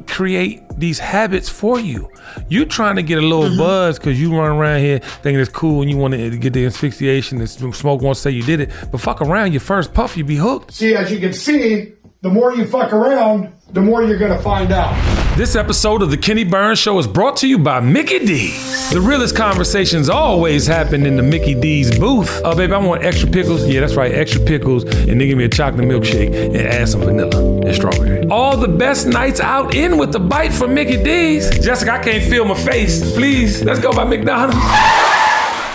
[0.07, 2.09] create these habits for you.
[2.49, 3.57] You're trying to get a little Mm-hmm.
[3.57, 6.65] buzz because you run around here thinking it's cool and you want to get the
[6.65, 8.69] asphyxiation and smoke won't say you did it.
[8.91, 10.73] But fuck around, your first puff, you be hooked.
[10.73, 14.73] See, as you can see, the more you fuck around, the more you're gonna find
[14.73, 14.93] out.
[15.37, 18.49] This episode of the Kenny Burns Show is brought to you by Mickey D.
[18.91, 22.41] The realest conversations always happen in the Mickey D's booth.
[22.43, 23.65] Oh, baby, I want extra pickles.
[23.65, 24.83] Yeah, that's right, extra pickles.
[24.83, 28.27] And then give me a chocolate milkshake and add some vanilla and strawberry.
[28.27, 31.49] All the best nights out in with the bite from Mickey D's.
[31.63, 33.13] Jessica, I can't feel my face.
[33.13, 34.57] Please, let's go by McDonald's.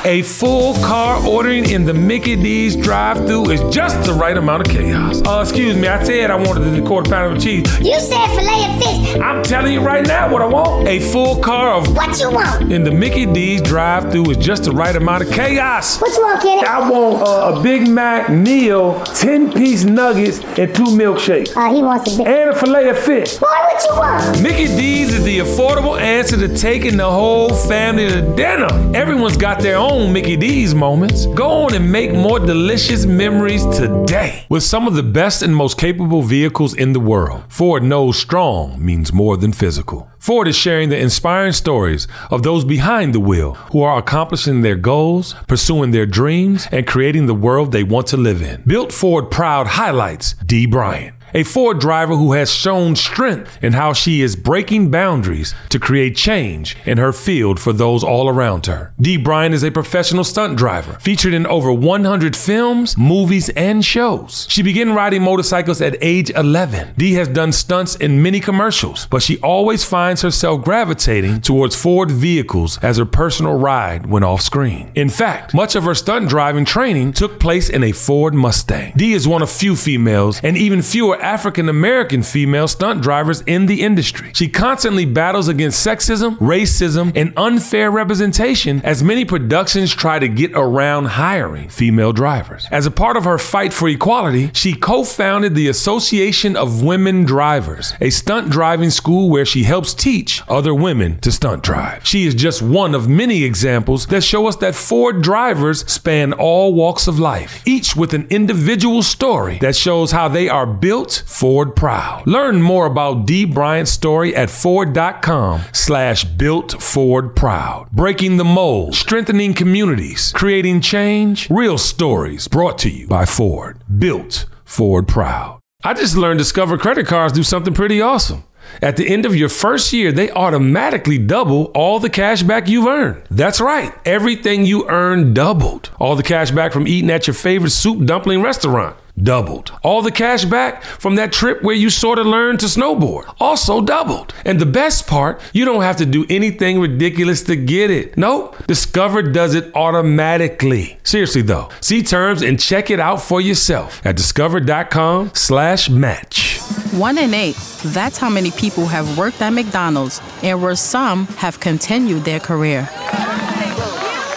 [0.07, 4.71] A full car ordering in the Mickey D's drive-through is just the right amount of
[4.71, 5.23] chaos.
[5.27, 7.65] Uh, excuse me, I said I wanted the quarter pounder of cheese.
[7.81, 9.17] You said filet of fish.
[9.23, 10.87] I'm telling you right now what I want.
[10.89, 12.71] A full car of What you want?
[12.71, 15.99] in the Mickey D's drive-through is just the right amount of chaos.
[16.03, 16.63] What you want, Kenny?
[16.67, 21.57] I want uh, a Big Mac meal, 10 piece nuggets, and two milkshakes.
[21.57, 22.27] Uh, he wants a big.
[22.27, 23.39] And a filet of fish.
[23.39, 24.43] Boy, what you want?
[24.43, 28.69] Mickey D's is the affordable answer to taking the whole family to dinner.
[28.95, 31.27] Everyone's got their own Mickey D's moments.
[31.27, 34.45] Go on and make more delicious memories today.
[34.49, 38.85] With some of the best and most capable vehicles in the world, Ford knows strong
[38.85, 40.09] means more than physical.
[40.19, 44.75] Ford is sharing the inspiring stories of those behind the wheel who are accomplishing their
[44.75, 48.63] goals, pursuing their dreams, and creating the world they want to live in.
[48.67, 53.93] Built Ford Proud highlights Dee Bryant a Ford driver who has shown strength in how
[53.93, 58.95] she is breaking boundaries to create change in her field for those all around her.
[59.01, 64.47] Dee Bryant is a professional stunt driver, featured in over 100 films, movies, and shows.
[64.49, 66.95] She began riding motorcycles at age 11.
[66.97, 72.13] Dee has done stunts in many commercials, but she always finds herself gravitating towards Ford
[72.13, 74.93] vehicles as her personal ride when off screen.
[74.95, 78.93] In fact, much of her stunt driving training took place in a Ford Mustang.
[78.97, 83.65] Dee is one of few females and even fewer African American female stunt drivers in
[83.65, 84.31] the industry.
[84.35, 90.53] She constantly battles against sexism, racism, and unfair representation as many productions try to get
[90.55, 92.69] around hiring female drivers.
[92.71, 97.25] As a part of her fight for equality, she co founded the Association of Women
[97.25, 102.07] Drivers, a stunt driving school where she helps teach other women to stunt drive.
[102.07, 106.75] She is just one of many examples that show us that Ford drivers span all
[106.75, 111.77] walks of life, each with an individual story that shows how they are built Ford
[111.77, 112.27] proud.
[112.27, 117.91] Learn more about Dee Bryant's story at Ford.com slash built Ford proud.
[117.93, 123.83] Breaking the mold, strengthening communities, creating change, real stories brought to you by Ford.
[123.99, 125.61] Built Ford proud.
[125.83, 128.45] I just learned Discover credit cards do something pretty awesome.
[128.83, 132.87] At the end of your first year, they automatically double all the cash back you've
[132.87, 133.23] earned.
[133.31, 135.91] That's right, everything you earn doubled.
[135.99, 138.97] All the cash back from eating at your favorite soup dumpling restaurant.
[139.23, 139.71] Doubled.
[139.85, 143.33] All the cash back from that trip where you sort of learned to snowboard.
[143.39, 144.35] Also doubled.
[144.45, 148.17] And the best part, you don't have to do anything ridiculous to get it.
[148.17, 148.57] Nope.
[148.67, 150.99] Discover does it automatically.
[151.05, 156.59] Seriously though, see terms and check it out for yourself at discover.com slash match.
[156.93, 157.57] One in eight.
[157.85, 162.89] That's how many people have worked at McDonald's and where some have continued their career.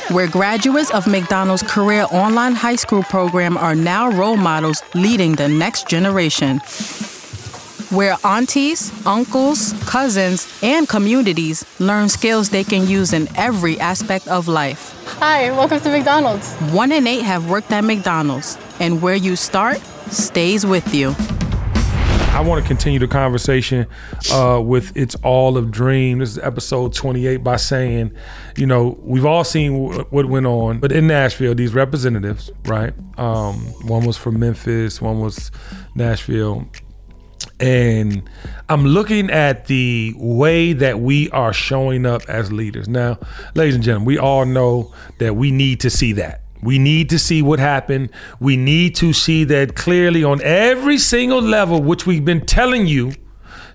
[0.10, 5.50] Where graduates of McDonald's Career Online High School program are now role models leading the
[5.50, 6.60] next generation.
[7.90, 14.48] Where aunties, uncles, cousins, and communities learn skills they can use in every aspect of
[14.48, 14.94] life.
[15.20, 16.54] Hi, welcome to McDonald's.
[16.72, 21.16] One in eight have worked at McDonald's, and where you start stays with you.
[22.38, 23.88] I want to continue the conversation
[24.32, 26.20] uh, with It's All of Dream.
[26.20, 28.12] This is episode 28 by saying,
[28.56, 32.94] you know, we've all seen wh- what went on, but in Nashville, these representatives, right?
[33.18, 33.56] Um,
[33.88, 35.50] one was from Memphis, one was
[35.96, 36.68] Nashville.
[37.60, 38.30] And
[38.70, 42.88] I'm looking at the way that we are showing up as leaders.
[42.88, 43.18] Now,
[43.56, 46.44] ladies and gentlemen, we all know that we need to see that.
[46.62, 48.10] We need to see what happened.
[48.40, 53.14] We need to see that clearly on every single level, which we've been telling you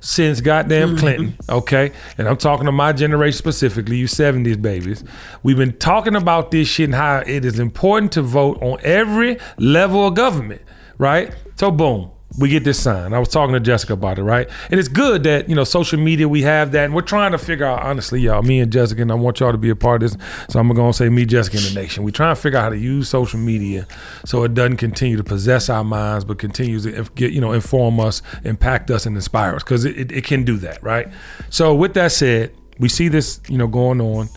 [0.01, 0.99] since goddamn mm-hmm.
[0.99, 1.93] Clinton, okay?
[2.19, 5.05] And I'm talking to my generation specifically, you 70s babies.
[5.43, 9.39] We've been talking about this shit and how it is important to vote on every
[9.59, 10.63] level of government,
[10.99, 11.35] right?
[11.57, 12.12] So, boom.
[12.39, 13.13] We get this sign.
[13.13, 14.49] I was talking to Jessica about it, right?
[14.71, 16.87] And it's good that, you know, social media, we have that.
[16.87, 19.53] And we're trying to figure out, honestly, y'all, me and Jessica, and I want y'all
[19.53, 20.27] to be a part of this.
[20.49, 22.05] So I'm going to say me, Jessica, and the nation.
[22.05, 23.87] We're trying to figure out how to use social media
[24.25, 28.01] so it doesn't continue to possess our minds, but continues to get, you know, inform
[28.01, 31.09] us, impact us, and inspire us because it, it, it can do that, right?
[31.51, 34.29] So with that said, we see this, you know, going on.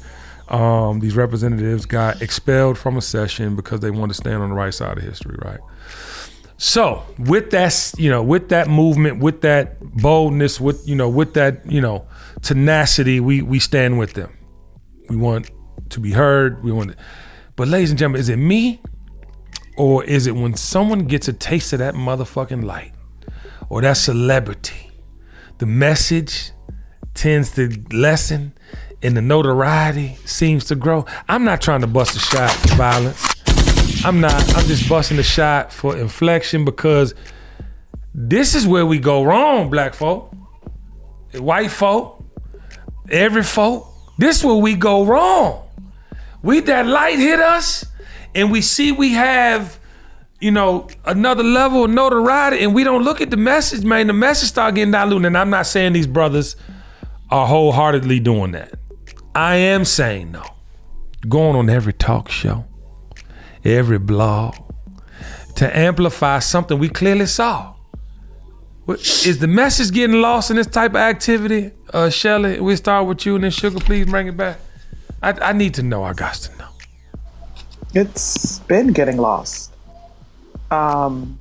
[0.47, 4.55] Um, these representatives got expelled from a session because they wanted to stand on the
[4.55, 5.59] right side of history, right?
[6.65, 11.35] So with that, you know, with that movement, with that boldness, with you know, with
[11.35, 12.07] that, you know,
[12.41, 14.35] tenacity, we we stand with them.
[15.07, 15.51] We want
[15.89, 16.63] to be heard.
[16.63, 16.97] We want, to,
[17.55, 18.81] but ladies and gentlemen, is it me,
[19.77, 22.93] or is it when someone gets a taste of that motherfucking light,
[23.69, 24.89] or that celebrity,
[25.59, 26.49] the message
[27.13, 28.55] tends to lessen,
[29.03, 31.05] and the notoriety seems to grow?
[31.29, 33.34] I'm not trying to bust a shot violence.
[34.05, 34.33] I'm not.
[34.55, 37.15] I'm just busting the shot for inflection because
[38.13, 40.31] this is where we go wrong, black folk,
[41.33, 42.23] white folk,
[43.09, 43.87] every folk.
[44.19, 45.67] This is where we go wrong.
[46.43, 47.83] We that light hit us,
[48.35, 49.79] and we see we have,
[50.39, 54.05] you know, another level of notoriety, and we don't look at the message, man.
[54.05, 55.25] The message start getting diluted.
[55.25, 56.55] And I'm not saying these brothers
[57.31, 58.75] are wholeheartedly doing that.
[59.33, 60.43] I am saying no.
[61.27, 62.65] Going on every talk show
[63.65, 64.55] every blog
[65.55, 67.73] to amplify something we clearly saw.
[68.87, 71.71] Is the message getting lost in this type of activity?
[71.91, 74.59] Uh, Shelly, we start with you and then Sugar, please bring it back.
[75.23, 76.03] I, I need to know.
[76.03, 76.67] I got to know.
[77.95, 79.73] It's been getting lost.
[80.69, 81.39] Um,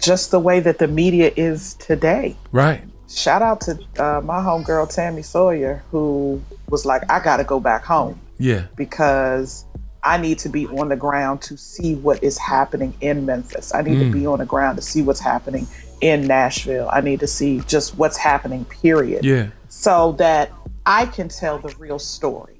[0.00, 2.36] just the way that the media is today.
[2.52, 2.84] Right.
[3.08, 7.60] Shout out to uh, my homegirl Tami Sawyer, who was like, "I got to go
[7.60, 8.66] back home Yeah.
[8.76, 9.64] because
[10.06, 13.74] I need to be on the ground to see what is happening in Memphis.
[13.74, 14.06] I need Mm.
[14.06, 15.66] to be on the ground to see what's happening
[16.00, 16.88] in Nashville.
[16.92, 18.64] I need to see just what's happening.
[18.66, 19.24] Period.
[19.24, 19.48] Yeah.
[19.68, 20.50] so that
[20.86, 22.56] I can tell the real story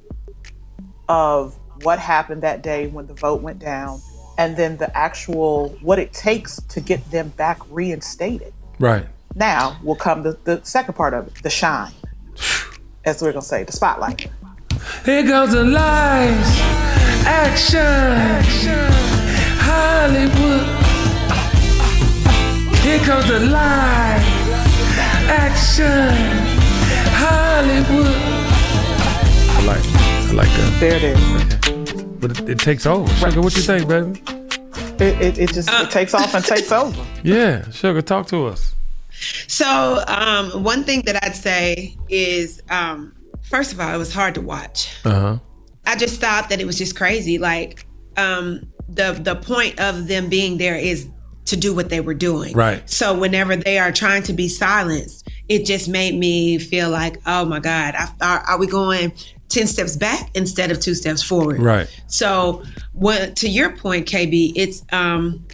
[1.08, 4.00] of what happened that day when the vote went down,
[4.38, 8.52] and then the actual what it takes to get them back reinstated.
[8.78, 9.06] Right.
[9.34, 11.92] Now will come the, the second part of it, the shine,
[13.04, 14.28] as we're gonna say, the spotlight.
[15.04, 16.60] Here comes the lights,
[17.26, 17.82] action,
[19.58, 20.66] Hollywood.
[22.78, 24.24] Here comes the light,
[25.28, 26.14] action,
[27.18, 28.06] Hollywood.
[29.50, 29.84] I like,
[30.28, 30.76] I like that.
[30.80, 31.96] There it is.
[32.20, 33.12] But it, it takes over.
[33.16, 34.22] Sugar, what you think, baby?
[34.98, 37.04] It, it, it just it takes off and takes over.
[37.22, 38.74] Yeah, Sugar, talk to us.
[39.48, 44.34] So, um, one thing that I'd say is, um, first of all, it was hard
[44.36, 44.94] to watch.
[45.04, 45.38] Uh huh.
[45.86, 47.38] I just thought that it was just crazy.
[47.38, 51.08] Like, um, the the point of them being there is
[51.46, 52.54] to do what they were doing.
[52.54, 52.88] Right.
[52.90, 57.44] So whenever they are trying to be silenced, it just made me feel like, oh
[57.44, 59.12] my God, I, are, are we going
[59.48, 61.60] ten steps back instead of two steps forward?
[61.60, 61.88] Right.
[62.08, 65.46] So, what to your point, KB, it's um,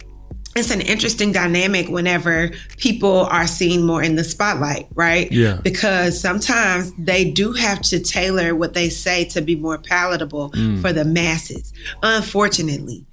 [0.55, 5.31] it's an interesting dynamic whenever people are seen more in the spotlight, right?
[5.31, 5.59] Yeah.
[5.63, 10.81] Because sometimes they do have to tailor what they say to be more palatable Mm.
[10.81, 13.05] for the masses, unfortunately.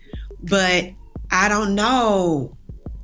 [0.42, 0.90] But
[1.30, 2.56] I don't know.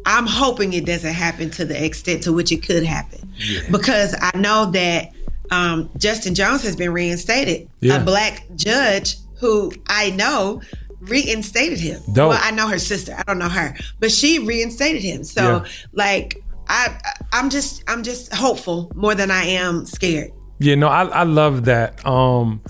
[0.05, 3.33] I'm hoping it doesn't happen to the extent to which it could happen.
[3.71, 5.11] Because I know that
[5.51, 7.69] um, Justin Jones has been reinstated.
[7.81, 8.01] Yeah.
[8.01, 10.63] A black judge who I know
[11.07, 12.01] reinstated him.
[12.13, 12.31] Dope.
[12.31, 13.15] Well, I know her sister.
[13.17, 15.25] I don't know her, but she reinstated him.
[15.25, 15.65] So, Yeah.
[15.93, 16.99] like, I,
[17.33, 20.33] I'm just, I'm just hopeful more than I am scared.
[20.59, 22.05] Yeah, no, I, I love that.
[22.07, 22.61] Um,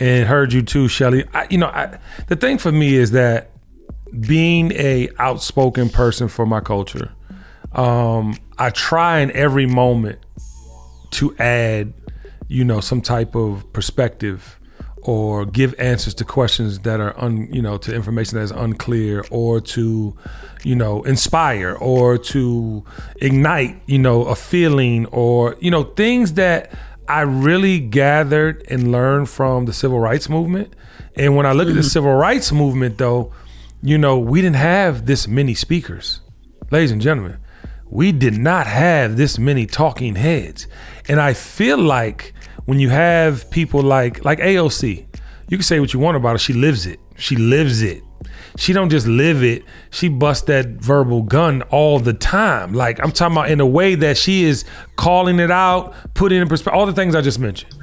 [0.00, 1.24] and heard you too, Shelly.
[1.32, 3.50] I, you know, I, the thing for me is that
[4.20, 7.12] being a outspoken person for my culture,
[7.72, 10.18] um, I try in every moment
[11.12, 11.92] to add,
[12.48, 14.58] you know, some type of perspective
[15.06, 19.24] or give answers to questions that are un, you know, to information that is unclear
[19.30, 20.16] or to,
[20.64, 22.84] you know, inspire or to
[23.20, 26.72] ignite, you know, a feeling or, you know, things that
[27.08, 30.74] I really gathered and learned from the civil rights movement.
[31.14, 31.88] And when I look at the mm-hmm.
[31.88, 33.32] civil rights movement though,
[33.82, 36.20] you know, we didn't have this many speakers.
[36.72, 37.38] Ladies and gentlemen,
[37.88, 40.66] we did not have this many talking heads.
[41.08, 42.34] And I feel like
[42.66, 45.06] when you have people like like AOC,
[45.48, 47.00] you can say what you want about her, she lives it.
[47.16, 48.02] She lives it.
[48.58, 52.72] She don't just live it, she busts that verbal gun all the time.
[52.72, 54.64] Like I'm talking about in a way that she is
[54.96, 57.74] calling it out, putting in perspective, all the things I just mentioned.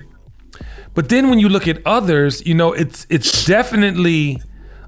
[0.96, 4.42] But then when you look at others, you know, it's it's definitely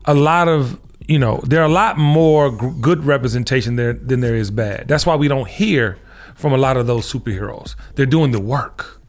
[0.05, 4.21] a lot of you know, there are a lot more g- good representation there than
[4.21, 4.87] there is bad.
[4.87, 5.99] That's why we don't hear
[6.33, 7.75] from a lot of those superheroes.
[7.93, 9.01] They're doing the work,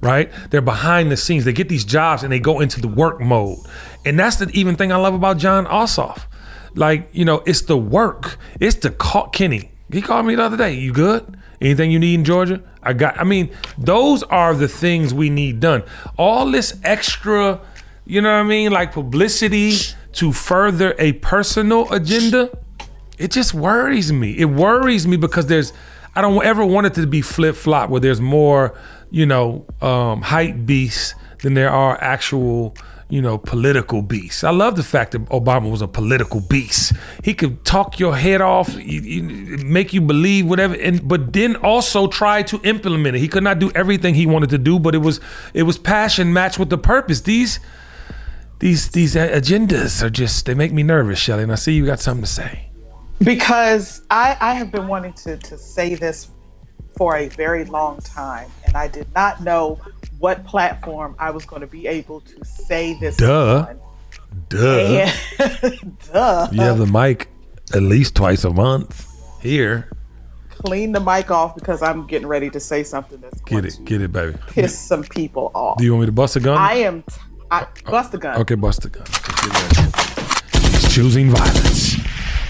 [0.00, 0.30] right?
[0.50, 1.44] They're behind the scenes.
[1.44, 3.58] They get these jobs and they go into the work mode.
[4.04, 6.26] And that's the even thing I love about Jon Ossoff.
[6.74, 8.38] Like, you know, it's the work.
[8.60, 9.28] It's the call.
[9.28, 10.74] Kenny, he called me the other day.
[10.74, 11.36] You good?
[11.60, 12.62] Anything you need in Georgia?
[12.82, 15.82] I got, I mean, those are the things we need done.
[16.16, 17.60] All this extra,
[18.06, 18.70] you know what I mean?
[18.70, 19.74] Like publicity
[20.12, 22.56] to further a personal agenda,
[23.18, 24.38] it just worries me.
[24.38, 25.72] It worries me because there's,
[26.14, 28.78] I don't ever want it to be flip flop where there's more,
[29.10, 32.74] you know, um, hype beasts than there are actual,
[33.08, 34.44] you know, political beasts.
[34.44, 36.92] I love the fact that Obama was a political beast.
[37.24, 39.22] He could talk your head off, you, you,
[39.58, 43.20] make you believe whatever, and but then also try to implement it.
[43.20, 45.20] He could not do everything he wanted to do, but it was
[45.54, 47.22] it was passion matched with the purpose.
[47.22, 47.60] These
[48.58, 51.44] these these agendas are just they make me nervous, Shelly.
[51.44, 52.68] And I see you got something to say.
[53.22, 56.28] because I, I have been wanting to, to say this
[56.98, 59.80] for a very long time, and I did not know
[60.18, 63.66] what platform I was going to be able to say this Duh.
[63.68, 63.80] on.
[64.48, 65.08] Duh.
[65.38, 66.48] And, duh.
[66.50, 67.28] You have the mic
[67.72, 69.06] at least twice a month
[69.40, 69.90] here.
[70.50, 74.02] Clean the mic off because I'm getting ready to say something that's Get it, get
[74.02, 74.36] it, baby.
[74.48, 75.78] piss some people off.
[75.78, 76.58] Do you want me to bust a gun?
[76.58, 77.02] I am.
[77.02, 77.14] T-
[77.52, 78.40] I, bust the gun.
[78.40, 79.02] Okay, bust a gun.
[79.02, 80.68] Okay, get ready.
[80.68, 81.94] He's choosing violence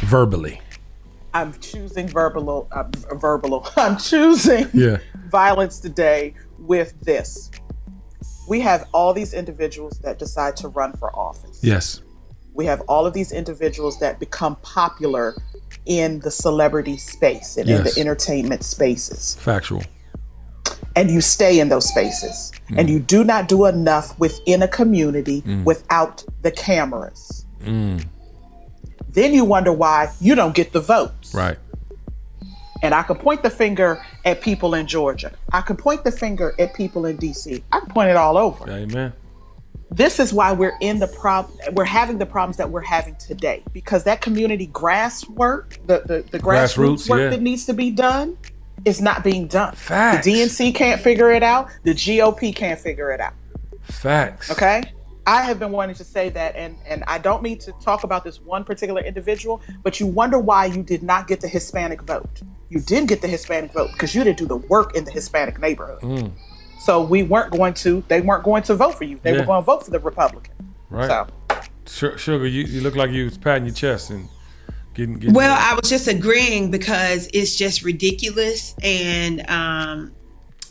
[0.07, 0.61] verbally.
[1.35, 2.69] I'm choosing verbal.
[2.73, 2.85] Uh,
[3.17, 3.67] verbal.
[3.77, 4.99] I'm choosing Yeah.
[5.31, 7.51] violence today with this.
[8.49, 11.61] We have all these individuals that decide to run for office.
[11.63, 12.01] Yes.
[12.55, 15.37] We have all of these individuals that become popular
[15.87, 19.37] in the celebrity space and in the entertainment spaces.
[19.39, 19.83] Factual.
[20.97, 22.51] And you stay in those spaces.
[22.71, 22.79] Mm.
[22.79, 25.65] And you do not do enough within a community Mm.
[25.65, 27.45] without the cameras.
[27.63, 28.05] Mm.
[29.11, 31.18] Then you wonder why you don't get the votes.
[31.35, 31.59] Right.
[32.83, 35.33] And I can point the finger at people in Georgia.
[35.53, 37.63] I can point the finger at people in DC.
[37.73, 38.71] I can point it all over.
[38.71, 39.13] Amen.
[39.91, 41.59] This is why we're in the problem.
[41.73, 46.25] We're having the problems that we're having today because that community grass work, the the,
[46.31, 47.29] the grassroots, Grassroots, work yeah.
[47.31, 48.37] that needs to be done,
[48.85, 49.75] is not being done.
[49.75, 50.27] Facts.
[50.27, 51.71] The DNC can't figure it out.
[51.85, 53.33] The GOP can't figure it out.
[53.83, 54.51] Facts.
[54.51, 54.83] Okay.
[55.29, 58.25] I have been wanting to say that, and and I don't mean to talk about
[58.25, 62.41] this one particular individual, but you wonder why you did not get the Hispanic vote.
[62.71, 65.61] You didn't get the Hispanic vote because you didn't do the work in the Hispanic
[65.61, 66.01] neighborhood.
[66.01, 66.33] Mm.
[66.81, 68.03] So we weren't going to.
[68.09, 69.21] They weren't going to vote for you.
[69.23, 69.41] They Yeah.
[69.41, 70.55] were going to vote for the Republican.
[70.89, 71.27] Right.
[71.85, 74.31] So Sugar, you, you look like you was patting your chest and
[74.95, 75.15] getting.
[75.19, 80.13] getting Well, I was just agreeing because it's just ridiculous and um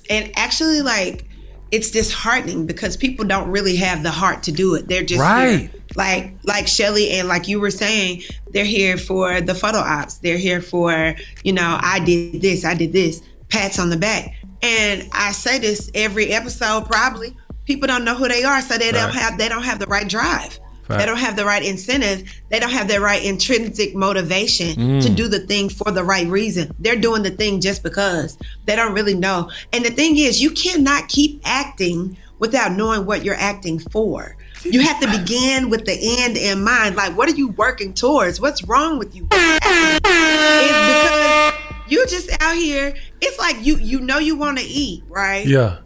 [0.09, 1.26] and actually like
[1.71, 4.87] it's disheartening because people don't really have the heart to do it.
[4.87, 5.59] They're just Right.
[5.59, 5.69] here.
[5.95, 10.15] like like Shelly and like you were saying, they're here for the photo ops.
[10.15, 14.33] They're here for, you know, I did this, I did this, pats on the back.
[14.61, 17.35] And I say this every episode probably.
[17.65, 20.07] People don't know who they are, so they don't have they don't have the right
[20.07, 20.57] drive.
[20.89, 22.23] They don't have the right incentive.
[22.49, 25.15] They don't have the right intrinsic motivation to Mm.
[25.15, 26.71] do the thing for the right reason.
[26.79, 29.49] They're doing the thing just because they don't really know.
[29.73, 34.35] And the thing is, you cannot keep acting without knowing what you're acting for.
[34.63, 36.95] You have to begin with the end in mind.
[36.95, 38.39] Like, what are you working towards?
[38.41, 39.27] What's wrong with you?
[39.31, 41.53] It's because
[41.87, 42.93] you just out here.
[43.21, 45.45] It's like you you know you want to eat, right?
[45.45, 45.77] Yeah.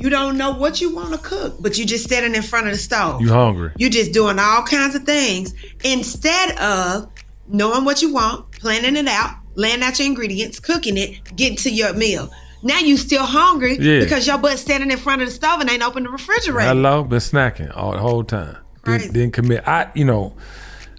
[0.00, 2.72] You don't know what you want to cook, but you just standing in front of
[2.72, 3.20] the stove.
[3.20, 3.72] You hungry?
[3.76, 5.52] You're just doing all kinds of things
[5.84, 7.10] instead of
[7.46, 11.70] knowing what you want, planning it out, laying out your ingredients, cooking it, getting to
[11.70, 12.30] your meal.
[12.62, 14.00] Now you still hungry Yeah.
[14.00, 16.68] because your butt standing in front of the stove and ain't open the refrigerator.
[16.68, 18.56] Hello, been snacking all the whole time.
[18.86, 19.68] Didn't, didn't commit.
[19.68, 20.34] I, you know,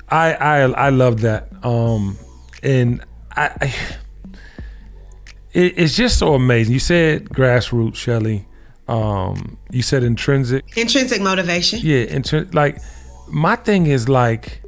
[0.10, 1.50] I, I, I love that.
[1.66, 2.20] Um,
[2.62, 3.04] and
[3.36, 3.76] I, I
[5.54, 6.74] it, it's just so amazing.
[6.74, 8.46] You said grassroots, Shelly.
[8.88, 10.78] Um, you said intrinsic.
[10.78, 11.80] Intrinsic motivation.
[11.82, 12.82] Yeah, intrin- like
[13.30, 14.62] my thing is like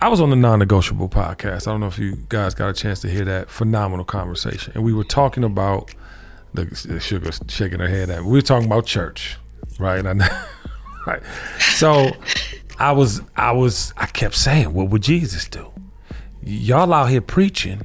[0.00, 1.66] I was on the non-negotiable podcast.
[1.66, 4.84] I don't know if you guys got a chance to hear that phenomenal conversation, and
[4.84, 5.94] we were talking about
[6.52, 8.22] the, the sugar shaking her head at.
[8.22, 8.26] Me.
[8.26, 9.38] We were talking about church,
[9.78, 10.04] right?
[10.04, 10.46] And I,
[11.06, 11.22] right.
[11.58, 12.10] So
[12.78, 15.72] I was, I was, I kept saying, "What would Jesus do?
[16.42, 17.80] Y'all out here preaching,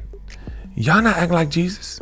[0.75, 2.01] y'all not acting like Jesus.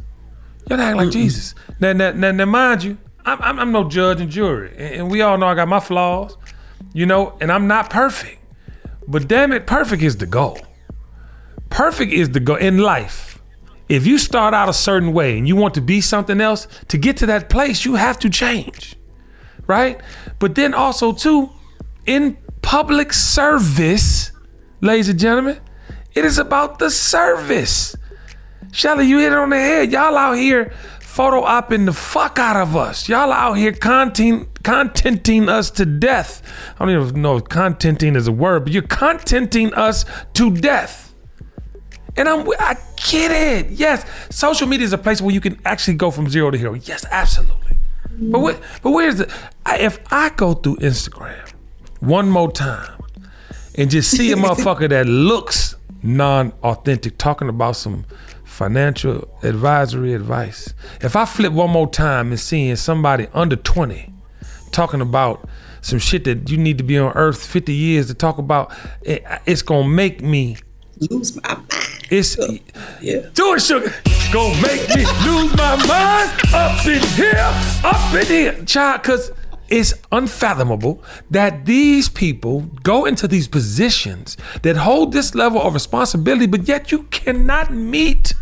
[0.67, 1.55] Y'all not acting like Jesus.
[1.79, 2.97] Now, now, now, now, mind you,
[3.29, 6.37] I'm, I'm, no judge and jury, and we all know I got my flaws,
[6.93, 8.39] you know, and I'm not perfect.
[9.07, 10.59] But damn it, perfect is the goal.
[11.69, 13.39] Perfect is the goal in life.
[13.87, 16.97] If you start out a certain way and you want to be something else, to
[16.97, 18.95] get to that place, you have to change.
[19.67, 19.99] Right?
[20.39, 21.49] But then also too,
[22.05, 24.31] in public service,
[24.81, 25.59] ladies and gentlemen.
[26.15, 27.95] It is about the service.
[28.71, 29.91] Shelly, you hit it on the head.
[29.91, 30.73] Y'all out here
[31.09, 33.09] photo opping the fuck out of us.
[33.09, 36.43] Y'all out here content contenting us to death.
[36.77, 41.13] I don't even know if contenting is a word, but you're contenting us to death.
[42.15, 42.77] And I'm I
[43.09, 43.71] get it.
[43.71, 46.75] Yes, social media is a place where you can actually go from zero to hero.
[46.75, 47.77] Yes, absolutely.
[48.21, 49.33] But what, but where's the
[49.67, 51.51] if I go through Instagram
[52.01, 53.01] one more time
[53.75, 58.05] and just see a motherfucker that looks non-authentic talking about some
[58.59, 60.73] financial advisory advice.
[60.99, 64.13] If I flip one more time and seeing somebody under 20
[64.71, 65.47] talking about
[65.79, 69.23] some shit that you need to be on earth 50 years to talk about, it,
[69.45, 70.57] it's gonna make me
[71.09, 71.67] lose my mind.
[72.09, 72.37] It's
[73.01, 73.29] yeah.
[73.33, 73.93] Do it, sugar.
[74.33, 77.49] Gonna make me lose my mind up in here,
[77.85, 79.03] up in here, child.
[79.03, 79.31] Cause
[79.69, 81.01] it's unfathomable
[81.31, 86.91] that these people go into these positions that hold this level of responsibility, but yet
[86.91, 88.33] you cannot meet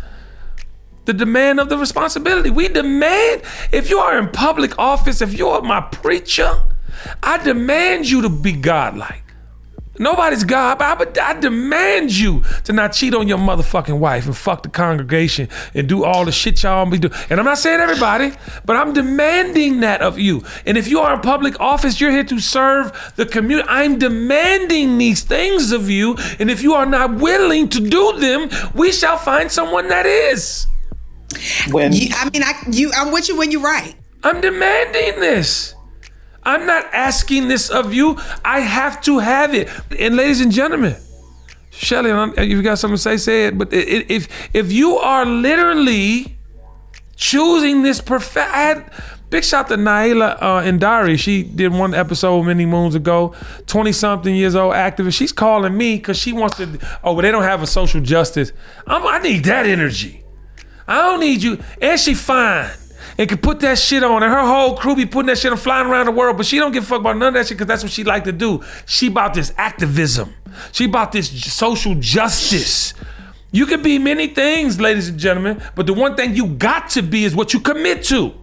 [1.08, 2.50] the demand of the responsibility.
[2.50, 3.40] We demand,
[3.72, 6.62] if you are in public office, if you're my preacher,
[7.22, 9.22] I demand you to be godlike.
[9.98, 14.36] Nobody's God, but I, I, demand you to not cheat on your motherfucking wife and
[14.36, 17.14] fuck the congregation and do all the shit y'all be doing.
[17.30, 18.32] And I'm not saying everybody,
[18.66, 20.44] but I'm demanding that of you.
[20.66, 23.66] And if you are in public office, you're here to serve the community.
[23.66, 26.18] I'm demanding these things of you.
[26.38, 30.66] And if you are not willing to do them, we shall find someone that is.
[31.70, 33.94] When you, I mean, I you, I'm with you when you're right.
[34.22, 35.74] I'm demanding this.
[36.42, 38.18] I'm not asking this of you.
[38.44, 39.68] I have to have it.
[39.98, 40.96] And ladies and gentlemen,
[41.70, 43.58] Shelly, if you got something to say, say it.
[43.58, 46.38] But if if you are literally
[47.16, 48.92] choosing this perfect, I had
[49.28, 51.18] big shout to Naila uh, Indari.
[51.18, 53.34] She did one episode many moons ago.
[53.66, 55.18] Twenty something years old activist.
[55.18, 56.78] She's calling me because she wants to.
[57.04, 58.52] Oh, but they don't have a social justice.
[58.86, 60.24] I'm, I need that energy.
[60.88, 61.58] I don't need you.
[61.80, 62.70] And she fine
[63.18, 64.22] and can put that shit on.
[64.22, 66.36] And her whole crew be putting that shit on flying around the world.
[66.36, 68.04] But she don't give a fuck about none of that shit because that's what she
[68.04, 68.64] like to do.
[68.86, 70.34] She about this activism.
[70.72, 72.94] She about this social justice.
[73.50, 77.02] You can be many things, ladies and gentlemen, but the one thing you got to
[77.02, 78.34] be is what you commit to.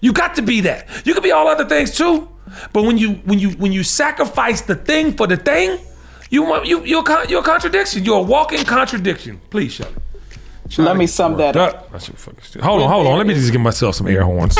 [0.00, 0.88] You got to be that.
[1.06, 2.28] You can be all other things too.
[2.72, 5.78] But when you when you when you sacrifice the thing for the thing,
[6.30, 8.04] you want you you're, you're a contradiction.
[8.04, 9.40] You're a walking contradiction.
[9.50, 9.94] Please, Shelly.
[10.76, 11.90] Let me sum that up.
[11.90, 13.18] Hold on, hold on.
[13.18, 14.56] Let me just give myself some air horns.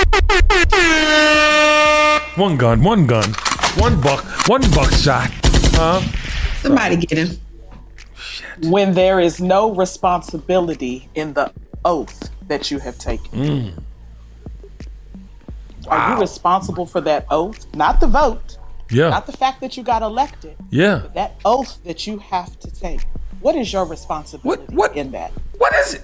[2.37, 3.33] One gun, one gun,
[3.77, 5.31] one buck, one buck shot.
[5.75, 6.01] Huh?
[6.61, 7.39] Somebody get him.
[8.71, 11.53] When there is no responsibility in the
[11.85, 13.31] oath that you have taken.
[13.31, 13.83] Mm.
[15.89, 17.67] Are you responsible for that oath?
[17.75, 18.59] Not the vote.
[18.91, 19.11] Yeah.
[19.11, 20.57] Not the fact that you got elected.
[20.71, 21.01] Yeah.
[21.03, 23.05] But that oath that you have to take.
[23.41, 25.33] What is your responsibility what, what, in that?
[25.59, 26.03] What is it?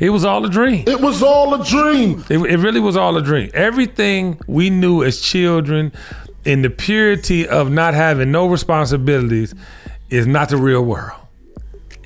[0.00, 0.84] It was all a dream.
[0.88, 2.24] It was all a dream.
[2.28, 3.50] It, it really was all a dream.
[3.54, 5.92] Everything we knew as children
[6.44, 9.54] in the purity of not having no responsibilities
[10.10, 11.20] is not the real world.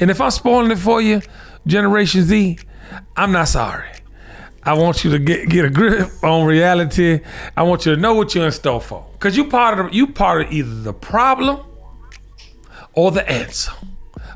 [0.00, 1.22] And if I'm spoiling it for you,
[1.66, 2.58] Generation Z,
[3.16, 3.88] I'm not sorry.
[4.62, 7.20] I want you to get, get a grip on reality.
[7.56, 9.06] I want you to know what you're in store for.
[9.18, 11.60] Cause you part of you part of either the problem
[12.98, 13.70] or the answer.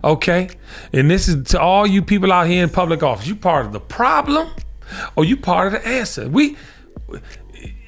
[0.04, 0.48] Okay?
[0.92, 3.26] And this is to all you people out here in public office.
[3.26, 4.50] You part of the problem
[5.16, 6.28] or you part of the answer.
[6.28, 6.56] We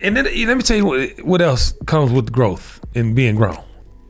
[0.03, 3.63] and then let me tell you what, what else comes with growth and being grown.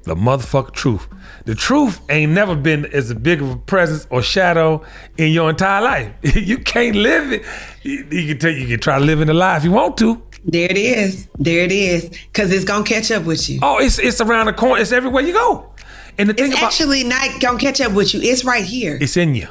[0.05, 1.07] The motherfucker truth.
[1.45, 4.83] The truth ain't never been as big of a presence or shadow
[5.19, 6.13] in your entire life.
[6.23, 7.45] you can't live it.
[7.83, 10.23] You, you can tell you can try to live in the life you want to.
[10.47, 11.29] There it is.
[11.39, 12.11] There it is.
[12.33, 13.61] Cause it's gonna catch up with you.
[13.63, 14.81] Oh, it's it's around the corner.
[14.81, 15.75] It's everywhere you go.
[16.19, 18.21] And the thing it's about, actually not gonna catch up with you.
[18.23, 18.99] It's right here.
[19.01, 19.49] It's in you.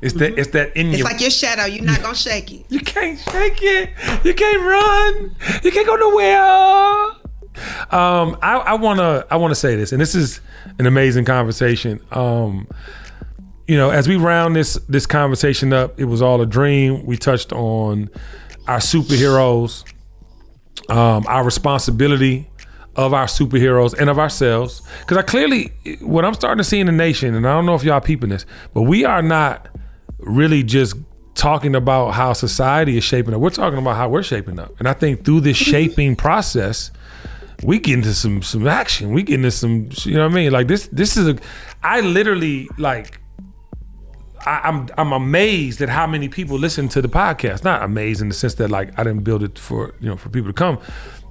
[0.00, 0.18] It's mm-hmm.
[0.18, 0.38] that.
[0.38, 1.04] It's that in it's you.
[1.04, 1.64] It's like your shadow.
[1.64, 2.64] You're not gonna shake it.
[2.68, 3.90] You can't shake it.
[4.24, 5.36] You can't run.
[5.62, 7.16] You can't go nowhere.
[7.90, 9.26] Um, I, I wanna.
[9.30, 10.40] I wanna say this, and this is
[10.78, 12.00] an amazing conversation.
[12.12, 12.68] Um,
[13.66, 17.04] you know, as we round this this conversation up, it was all a dream.
[17.04, 18.08] We touched on
[18.66, 19.84] our superheroes,
[20.88, 22.47] um, our responsibility
[22.98, 24.82] of our superheroes and of ourselves.
[25.00, 27.76] Because I clearly, what I'm starting to see in the nation, and I don't know
[27.76, 28.44] if y'all peeping this,
[28.74, 29.68] but we are not
[30.18, 30.96] really just
[31.34, 33.40] talking about how society is shaping up.
[33.40, 34.74] We're talking about how we're shaping up.
[34.80, 36.90] And I think through this shaping process,
[37.62, 39.12] we get into some some action.
[39.12, 40.50] We get into some, you know what I mean?
[40.50, 41.38] Like this, this is a,
[41.84, 43.20] I literally like,
[44.44, 47.64] I, I'm I'm amazed at how many people listen to the podcast.
[47.64, 50.28] Not amazed in the sense that like I didn't build it for you know for
[50.28, 50.78] people to come,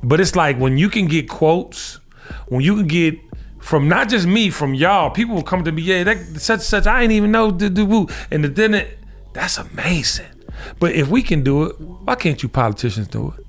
[0.03, 1.99] but it's like when you can get quotes,
[2.47, 3.19] when you can get
[3.59, 5.09] from not just me, from y'all.
[5.09, 6.87] People will come to me, yeah, that such such.
[6.87, 8.97] I ain't even know the woo, and then it,
[9.33, 10.27] that's amazing.
[10.79, 13.45] But if we can do it, why can't you politicians do it?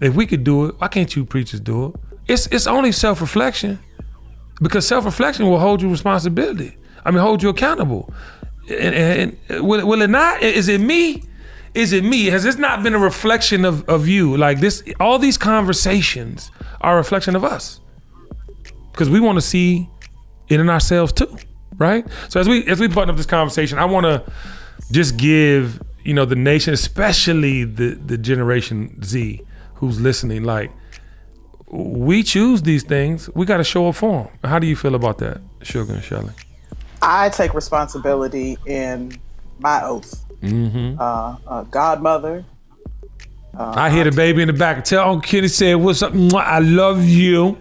[0.00, 1.94] If we could do it, why can't you preachers do it?
[2.28, 3.78] It's it's only self reflection,
[4.62, 6.76] because self reflection will hold you responsibility.
[7.04, 8.12] I mean, hold you accountable.
[8.70, 10.42] And, and, and will, will it not?
[10.42, 11.24] Is it me?
[11.74, 12.26] Is it me?
[12.26, 14.36] Has this not been a reflection of, of you?
[14.36, 16.50] Like this, all these conversations
[16.80, 17.80] are a reflection of us,
[18.92, 19.88] because we want to see
[20.48, 21.36] it in ourselves too,
[21.76, 22.06] right?
[22.28, 24.32] So as we as we button up this conversation, I want to
[24.90, 29.42] just give you know the nation, especially the the generation Z
[29.74, 30.70] who's listening, like
[31.70, 33.28] we choose these things.
[33.34, 34.50] We got to show up for them.
[34.50, 36.32] How do you feel about that, Sugar and Shelly?
[37.02, 39.20] I take responsibility in
[39.58, 40.24] my oath.
[40.42, 41.00] Mm-hmm.
[41.00, 42.44] Uh, uh, godmother.
[43.56, 44.84] Uh, I hear the baby in the back.
[44.84, 46.12] Tell Uncle Kenny say, "What's up?
[46.34, 47.58] I love you."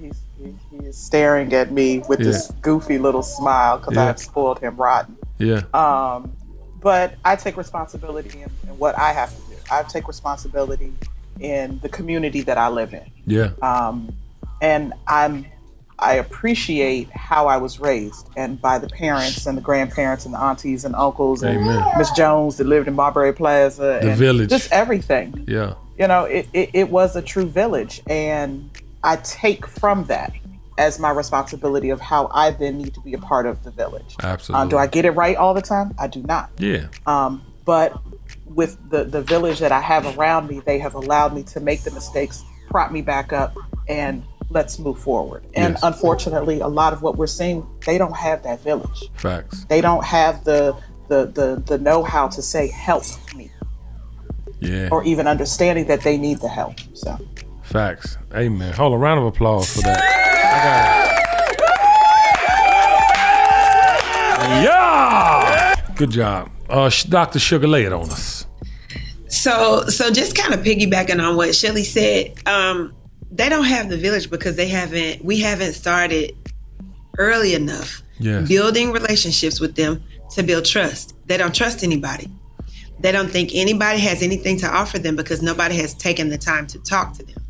[0.00, 4.08] He's, he, he is staring at me with this goofy little smile because Yeah.
[4.08, 5.16] I've spoiled him rotten.
[5.38, 5.62] Yeah.
[5.74, 6.32] Um,
[6.80, 9.56] but I take responsibility in, in what I have to do.
[9.70, 10.92] I take responsibility
[11.40, 13.04] in the community that I live in.
[13.26, 13.50] Yeah.
[13.60, 14.14] Um,
[14.62, 15.44] and I'm
[16.04, 20.38] I appreciate how I was raised and by the parents and the grandparents and the
[20.38, 21.64] aunties and uncles and.
[21.98, 24.50] Miss Jones that lived in Marbury Plaza The village.
[24.50, 25.44] just everything.
[25.48, 25.74] Yeah.
[25.98, 28.70] You know, it, it, it was a true village and
[29.02, 30.32] I take from that
[30.76, 34.16] as my responsibility of how I then need to be a part of the village.
[34.22, 34.66] Absolutely.
[34.66, 35.94] Uh, do I get it right all the time?
[35.98, 36.50] I do not.
[36.58, 36.88] Yeah.
[37.06, 37.96] Um, but
[38.46, 41.82] with the, the village that I have around me, they have allowed me to make
[41.82, 43.56] the mistakes, prop me back up,
[43.88, 44.22] and
[44.54, 45.44] let's move forward.
[45.54, 45.82] And Yes.
[45.82, 49.10] unfortunately, a lot of what we're seeing, they don't have that village.
[49.16, 49.64] Facts.
[49.68, 50.74] They don't have the
[51.08, 53.04] the the, the know how to say help
[53.36, 53.50] me,
[54.60, 54.88] Yeah.
[54.90, 56.76] or even understanding that they need the help.
[56.94, 57.18] So
[57.62, 58.16] Facts.
[58.34, 58.72] Amen.
[58.74, 60.00] Hold a round of applause for that.
[60.00, 61.04] I got it.
[64.64, 65.74] Yeah.
[65.96, 66.50] Good job.
[66.68, 67.38] Uh, Dr.
[67.38, 68.46] Sugar, lay it on us.
[69.28, 72.94] So, so just kind of piggybacking on what Shelly said, um,
[73.34, 75.24] they don't have the village because they haven't.
[75.24, 76.34] We haven't started
[77.18, 78.48] early enough Yes.
[78.48, 80.02] building relationships with them
[80.34, 81.14] to build trust.
[81.26, 82.28] They don't trust anybody.
[83.00, 86.66] They don't think anybody has anything to offer them because nobody has taken the time
[86.68, 87.42] to talk to them.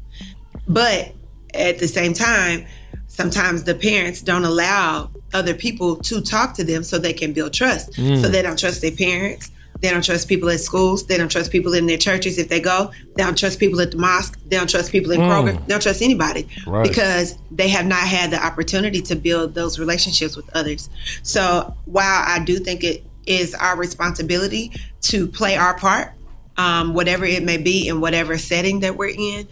[0.66, 1.12] But
[1.52, 2.64] at the same time,
[3.08, 7.52] sometimes the parents don't allow other people to talk to them so they can build
[7.52, 7.92] trust.
[7.92, 8.22] Mm.
[8.22, 9.50] So they don't trust their parents.
[9.84, 11.04] They don't trust people at schools.
[11.08, 12.90] They don't trust people in their churches if they go.
[13.18, 14.38] They don't trust people at the mosque.
[14.48, 15.28] They don't trust people in Mm.
[15.28, 15.52] Kroger.
[15.66, 16.88] They don't trust anybody Right.
[16.88, 20.88] because they have not had the opportunity to build those relationships with others.
[21.22, 24.72] So while I do think it is our responsibility
[25.02, 26.12] to play our part,
[26.56, 29.46] um, whatever it may be in whatever setting that we're in,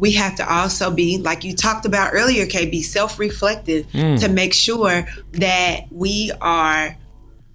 [0.00, 4.18] we have to also be, like you talked about earlier, KB, self reflective Mm.
[4.18, 6.96] to make sure that we are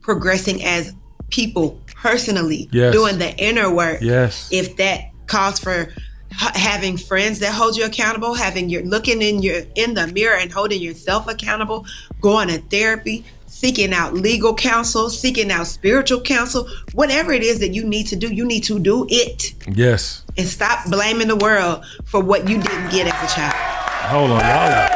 [0.01, 0.93] progressing as
[1.29, 2.93] people personally, Yes.
[2.93, 3.99] doing the inner work.
[4.01, 4.47] Yes.
[4.51, 5.93] If that calls for
[6.31, 10.51] having friends that hold you accountable, having your looking in your in the mirror and
[10.51, 11.85] holding yourself accountable,
[12.21, 17.69] going to therapy, seeking out legal counsel, seeking out spiritual counsel, whatever it is that
[17.73, 20.23] you need to do, you need to do it Yes.
[20.37, 23.53] and stop blaming the world for what you didn't get as a child.
[23.53, 24.89] Hold on, y'all.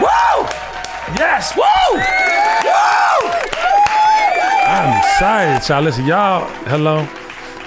[0.00, 0.48] Woo!
[1.18, 1.96] Yes, woo!
[1.96, 2.91] Woo!
[5.02, 5.82] Excited, y'all.
[5.82, 6.98] Listen, y'all, hello.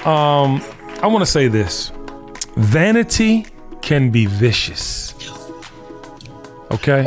[0.10, 0.64] Um,
[1.02, 1.92] I want to say this.
[2.56, 3.46] Vanity
[3.82, 5.14] can be vicious.
[6.72, 7.06] Okay?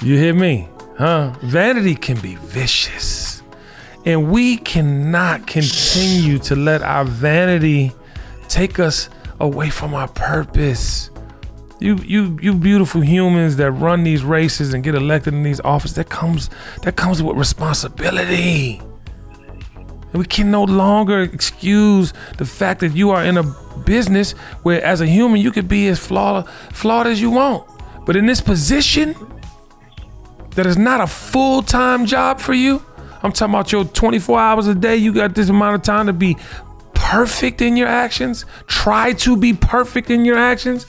[0.00, 0.68] You hear me?
[0.96, 1.34] Huh?
[1.42, 3.42] Vanity can be vicious.
[4.06, 7.92] And we cannot continue to let our vanity
[8.48, 11.10] take us away from our purpose.
[11.78, 15.96] You you you beautiful humans that run these races and get elected in these offices,
[15.96, 16.48] that comes
[16.82, 18.80] that comes with responsibility.
[20.12, 23.42] And we can no longer excuse the fact that you are in a
[23.84, 24.32] business
[24.62, 27.68] where as a human you could be as flawed flawed as you want.
[28.04, 29.14] But in this position
[30.50, 32.84] that is not a full-time job for you,
[33.22, 36.12] I'm talking about your 24 hours a day, you got this amount of time to
[36.12, 36.36] be
[36.92, 40.84] perfect in your actions, try to be perfect in your actions.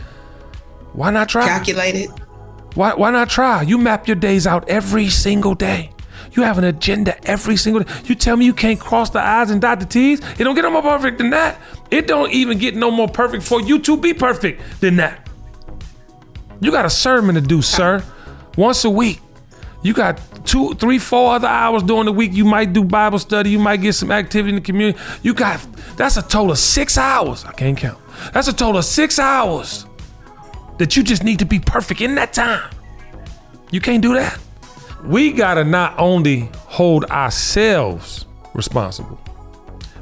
[0.93, 1.47] Why not try?
[1.47, 2.09] Calculated.
[2.76, 3.61] Why, why not try?
[3.61, 5.92] You map your days out every single day.
[6.34, 7.93] You have an agenda every single day.
[8.05, 10.19] You tell me you can't cross the I's and dot the T's?
[10.39, 11.59] It don't get no more perfect than that.
[11.91, 15.29] It don't even get no more perfect for you to be perfect than that.
[16.59, 18.03] You got a sermon to do, sir.
[18.57, 19.19] Once a week.
[19.84, 22.31] You got two, three, four other hours during the week.
[22.34, 23.49] You might do Bible study.
[23.49, 24.97] You might get some activity in the community.
[25.21, 25.59] You got,
[25.97, 27.43] that's a total of six hours.
[27.43, 27.99] I can't count.
[28.34, 29.86] That's a total of six hours
[30.77, 32.73] that you just need to be perfect in that time.
[33.71, 34.39] You can't do that.
[35.06, 39.20] We gotta not only hold ourselves responsible,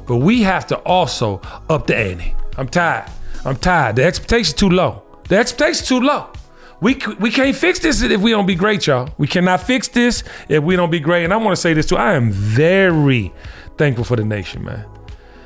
[0.06, 2.34] but we have to also up the ante.
[2.56, 3.10] I'm tired.
[3.44, 3.96] I'm tired.
[3.96, 5.02] The expectation's too low.
[5.28, 6.28] The expectation's too low.
[6.80, 9.08] We, we can't fix this if we don't be great, y'all.
[9.18, 11.24] We cannot fix this if we don't be great.
[11.24, 11.96] And I want to say this too.
[11.96, 13.32] I am very
[13.76, 14.84] thankful for the nation, man.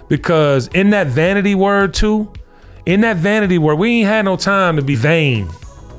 [0.08, 2.32] Because in that vanity word too,
[2.86, 5.48] in that vanity word, we ain't had no time to be vain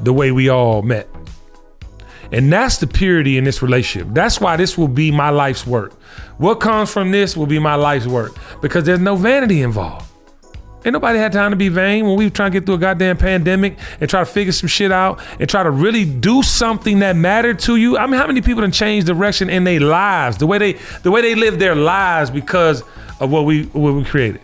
[0.02, 1.08] the way we all met.
[2.32, 4.14] And that's the purity in this relationship.
[4.14, 5.94] That's why this will be my life's work.
[6.38, 10.06] What comes from this will be my life's work because there's no vanity involved.
[10.86, 12.78] Ain't nobody had time to be vain when we were trying to get through a
[12.78, 17.00] goddamn pandemic and try to figure some shit out and try to really do something
[17.00, 17.98] that mattered to you.
[17.98, 20.74] I mean, how many people have changed direction in their lives, the way they
[21.04, 22.84] the way they live their lives because
[23.20, 24.42] of what we what we created.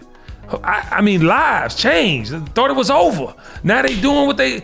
[0.64, 2.32] I, I mean, lives changed.
[2.50, 3.34] Thought it was over.
[3.64, 4.60] Now they doing what they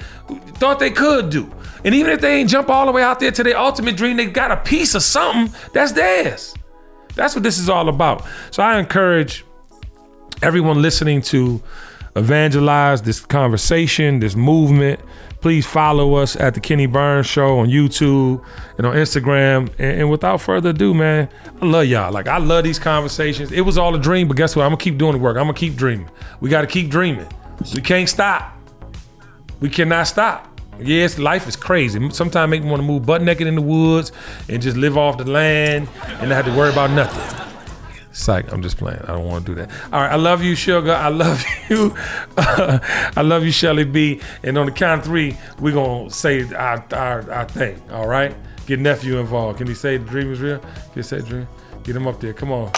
[0.55, 1.49] thought they could do.
[1.84, 4.17] And even if they ain't jump all the way out there to their ultimate dream,
[4.17, 6.53] they got a piece of something that's theirs.
[7.15, 8.25] That's what this is all about.
[8.51, 9.45] So I encourage
[10.41, 11.61] everyone listening to
[12.15, 14.99] evangelize this conversation, this movement.
[15.41, 18.43] Please follow us at the Kenny Burns Show on YouTube
[18.77, 19.69] and on Instagram.
[19.80, 21.30] And, and without further ado, man,
[21.61, 22.11] I love y'all.
[22.11, 23.51] Like I love these conversations.
[23.51, 24.63] It was all a dream, but guess what?
[24.63, 25.38] I'm gonna keep doing the work.
[25.38, 26.09] I'm gonna keep dreaming.
[26.41, 27.27] We gotta keep dreaming.
[27.73, 28.53] We can't stop.
[29.61, 30.49] We cannot stop.
[30.80, 32.09] Yes, life is crazy.
[32.11, 34.11] Sometimes make me want to move butt naked in the woods
[34.47, 37.45] and just live off the land and not have to worry about nothing.
[38.11, 38.99] Psych, I'm just playing.
[39.03, 39.69] I don't want to do that.
[39.93, 40.93] All right, I love you, Sugar.
[40.93, 41.93] I love you.
[42.38, 44.19] I love you, Shelly B.
[44.43, 48.07] And on the count of three, we're going to say our, our, our thing, all
[48.07, 48.36] right?
[48.65, 49.59] Get nephew involved.
[49.59, 50.59] Can he say the dream is real?
[50.59, 51.47] Can he say dream?
[51.84, 52.34] Get him up there.
[52.34, 52.71] Come on.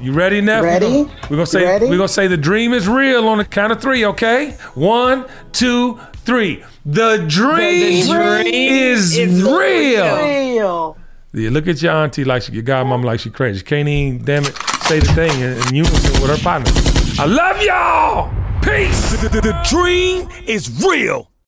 [0.00, 0.68] You ready, nephew?
[0.68, 1.04] Ready?
[1.30, 1.86] We're gonna say Ready?
[1.86, 4.52] we're gonna say the dream is real on the count of three, okay?
[4.74, 6.64] One, two, three.
[6.86, 10.16] The dream, dream is, is real.
[10.16, 10.98] Real.
[11.32, 13.60] Yeah, look at your auntie like she, your godmama like she crazy.
[13.60, 16.70] She can't even, damn it, say the thing in, in unison with her partner.
[17.18, 18.30] I love y'all.
[18.62, 19.12] Peace.
[19.22, 21.30] the dream is real.